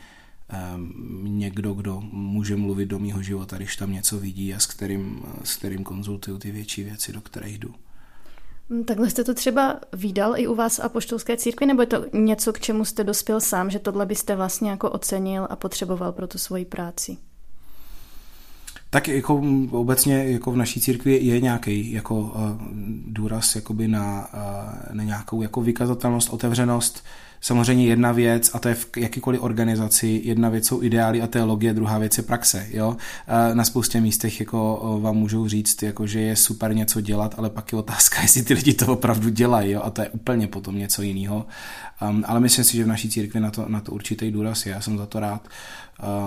[1.24, 5.56] někdo, kdo může mluvit do mýho života, když tam něco vidí a s kterým, s
[5.56, 7.76] kterým konzultuju ty větší věci, do kterých jdu.
[8.70, 12.06] Mm, takhle jste to třeba výdal i u vás a poštolské církvi, nebo je to
[12.14, 16.28] něco, k čemu jste dospěl sám, že tohle byste vlastně jako ocenil a potřeboval pro
[16.28, 17.18] tu svoji práci?
[18.90, 22.32] Tak jako obecně jako v naší církvi je nějaký jako uh,
[23.08, 27.04] důraz jakoby na, uh, na nějakou jako vykazatelnost, otevřenost,
[27.44, 31.74] samozřejmě jedna věc, a to je v jakýkoliv organizaci, jedna věc jsou ideály a teologie,
[31.74, 32.68] druhá věc je praxe.
[32.72, 32.98] Jo?
[33.54, 37.72] Na spoustě místech jako vám můžou říct, jako, že je super něco dělat, ale pak
[37.72, 39.82] je otázka, jestli ty lidi to opravdu dělají, jo?
[39.84, 41.46] a to je úplně potom něco jiného.
[42.10, 44.72] Um, ale myslím si, že v naší církvi na to, na to určitý důraz je,
[44.72, 45.48] já jsem za to rád.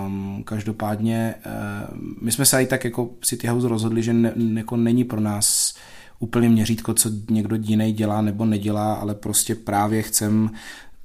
[0.06, 4.76] Um, každopádně uh, my jsme se i tak jako City House rozhodli, že ne, jako
[4.76, 5.74] není pro nás
[6.18, 10.50] úplně měřítko, co někdo jiný dělá nebo nedělá, ale prostě právě chcem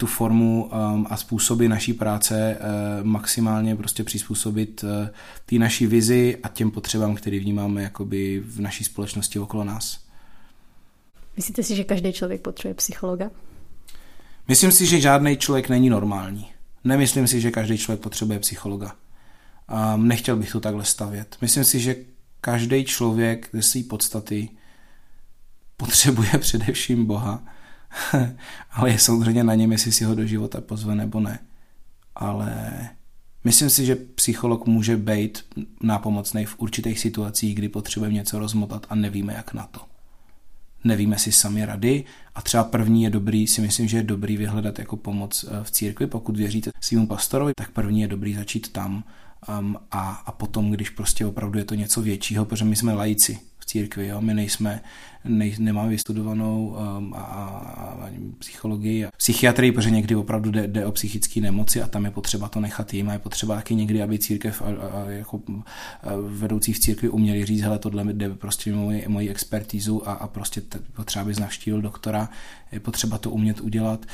[0.01, 4.89] tu formu um, a způsoby naší práce uh, maximálně prostě přizpůsobit uh,
[5.45, 9.99] té naší vizi a těm potřebám, které vnímáme jakoby v naší společnosti okolo nás.
[11.37, 13.29] Myslíte si, že každý člověk potřebuje psychologa?
[14.47, 16.47] Myslím si, že žádný člověk není normální.
[16.83, 18.95] Nemyslím si, že každý člověk potřebuje psychologa.
[19.95, 21.37] Um, nechtěl bych to takhle stavět.
[21.41, 21.95] Myslím si, že
[22.41, 24.49] každý člověk ze své podstaty
[25.77, 27.43] potřebuje především Boha
[28.71, 31.39] ale je samozřejmě na něm, jestli si ho do života pozve nebo ne.
[32.15, 32.69] Ale
[33.43, 35.45] myslím si, že psycholog může být
[35.83, 39.81] nápomocný v určitých situacích, kdy potřebujeme něco rozmotat a nevíme, jak na to.
[40.83, 42.03] Nevíme si sami rady
[42.35, 45.71] a třeba první je dobrý, si myslím, že je dobrý vyhledat jako pomoc eh, v
[45.71, 49.03] církvi, pokud věříte svým pastorovi, tak první je dobrý začít tam
[49.59, 53.39] um, a, a potom, když prostě opravdu je to něco většího, protože my jsme lajci,
[53.71, 54.07] církvi.
[54.07, 54.21] Jo?
[54.21, 54.81] My nejsme,
[55.25, 57.45] nej, nemáme vystudovanou um, a, a,
[58.05, 58.09] a
[58.39, 62.49] psychologii a psychiatrii, protože někdy opravdu jde, jde o psychické nemoci a tam je potřeba
[62.49, 65.41] to nechat jim a je potřeba taky někdy, aby církev a, a, jako
[66.27, 70.61] vedoucí v církvi uměli říct, hele, tohle jde prostě moji, moji expertízu a, a prostě
[70.61, 72.29] t- potřeba bys navštívil doktora,
[72.71, 74.05] je potřeba to umět udělat,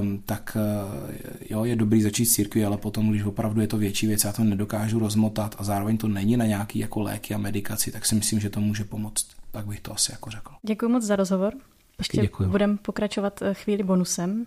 [0.00, 1.10] um, tak uh,
[1.50, 4.32] jo, je dobrý začít s církvi, ale potom, když opravdu je to větší věc, já
[4.32, 8.14] to nedokážu rozmotat a zároveň to není na nějaký jako léky a medikaci, tak si
[8.14, 9.39] myslím, že to může pomoct.
[9.50, 10.52] Tak bych to asi jako řekl.
[10.62, 11.52] Děkuji moc za rozhovor.
[11.98, 14.44] Ještě budeme pokračovat eh, chvíli bonusem.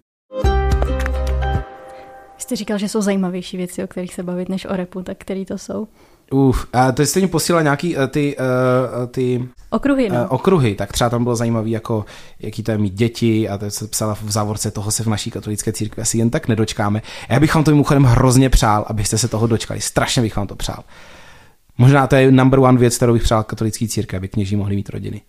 [2.38, 5.45] Jste říkal, že jsou zajímavější věci, o kterých se bavit, než o repu, tak který
[5.45, 5.88] to jsou?
[6.32, 10.16] Uf, a to jste mi posílal nějaký uh, ty, uh, ty okruhy, no.
[10.16, 12.06] uh, okruhy, tak třeba tam bylo zajímavý, jako
[12.39, 15.32] jaký to je mít děti a to se psala v závorce, toho se v naší
[15.32, 17.01] katolické církvi asi jen tak nedočkáme.
[17.30, 19.82] Já bych vám to mimochodem hrozně přál, abyste se toho dočkali.
[19.82, 20.84] Strašně bych vám to přál.
[21.78, 24.90] Možná to je number one věc, kterou bych přál katolický církvi, aby kněží mohli mít
[24.90, 25.22] rodiny.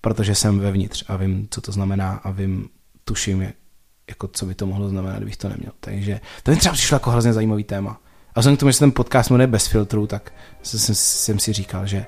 [0.00, 2.68] Protože jsem vevnitř a vím, co to znamená a vím,
[3.04, 3.52] tuším,
[4.08, 5.72] jako co by to mohlo znamenat, kdybych to neměl.
[5.80, 8.00] Takže to mi třeba přišlo jako hrozně zajímavý téma.
[8.34, 10.32] A vzhledem k tomu, že ten podcast jmenuje bez filtru, tak
[10.62, 12.06] jsem, jsem si říkal, že,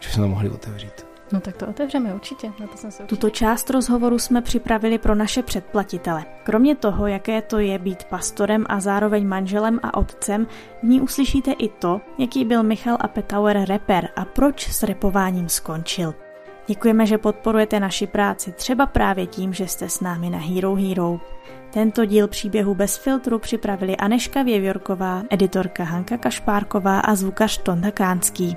[0.00, 1.05] že jsme to mohli otevřít.
[1.32, 2.52] No tak to otevřeme určitě.
[2.60, 6.24] Na to jsem se Tuto část rozhovoru jsme připravili pro naše předplatitele.
[6.44, 10.46] Kromě toho, jaké to je být pastorem a zároveň manželem a otcem,
[10.82, 16.14] v ní uslyšíte i to, jaký byl Michal Apetauer reper a proč s repováním skončil.
[16.66, 21.20] Děkujeme, že podporujete naši práci, třeba právě tím, že jste s námi na Hero Hero.
[21.72, 28.56] Tento díl příběhu bez filtru připravili Aneška Věvjorková, editorka Hanka Kašpárková a zvukař Tonda Kánský.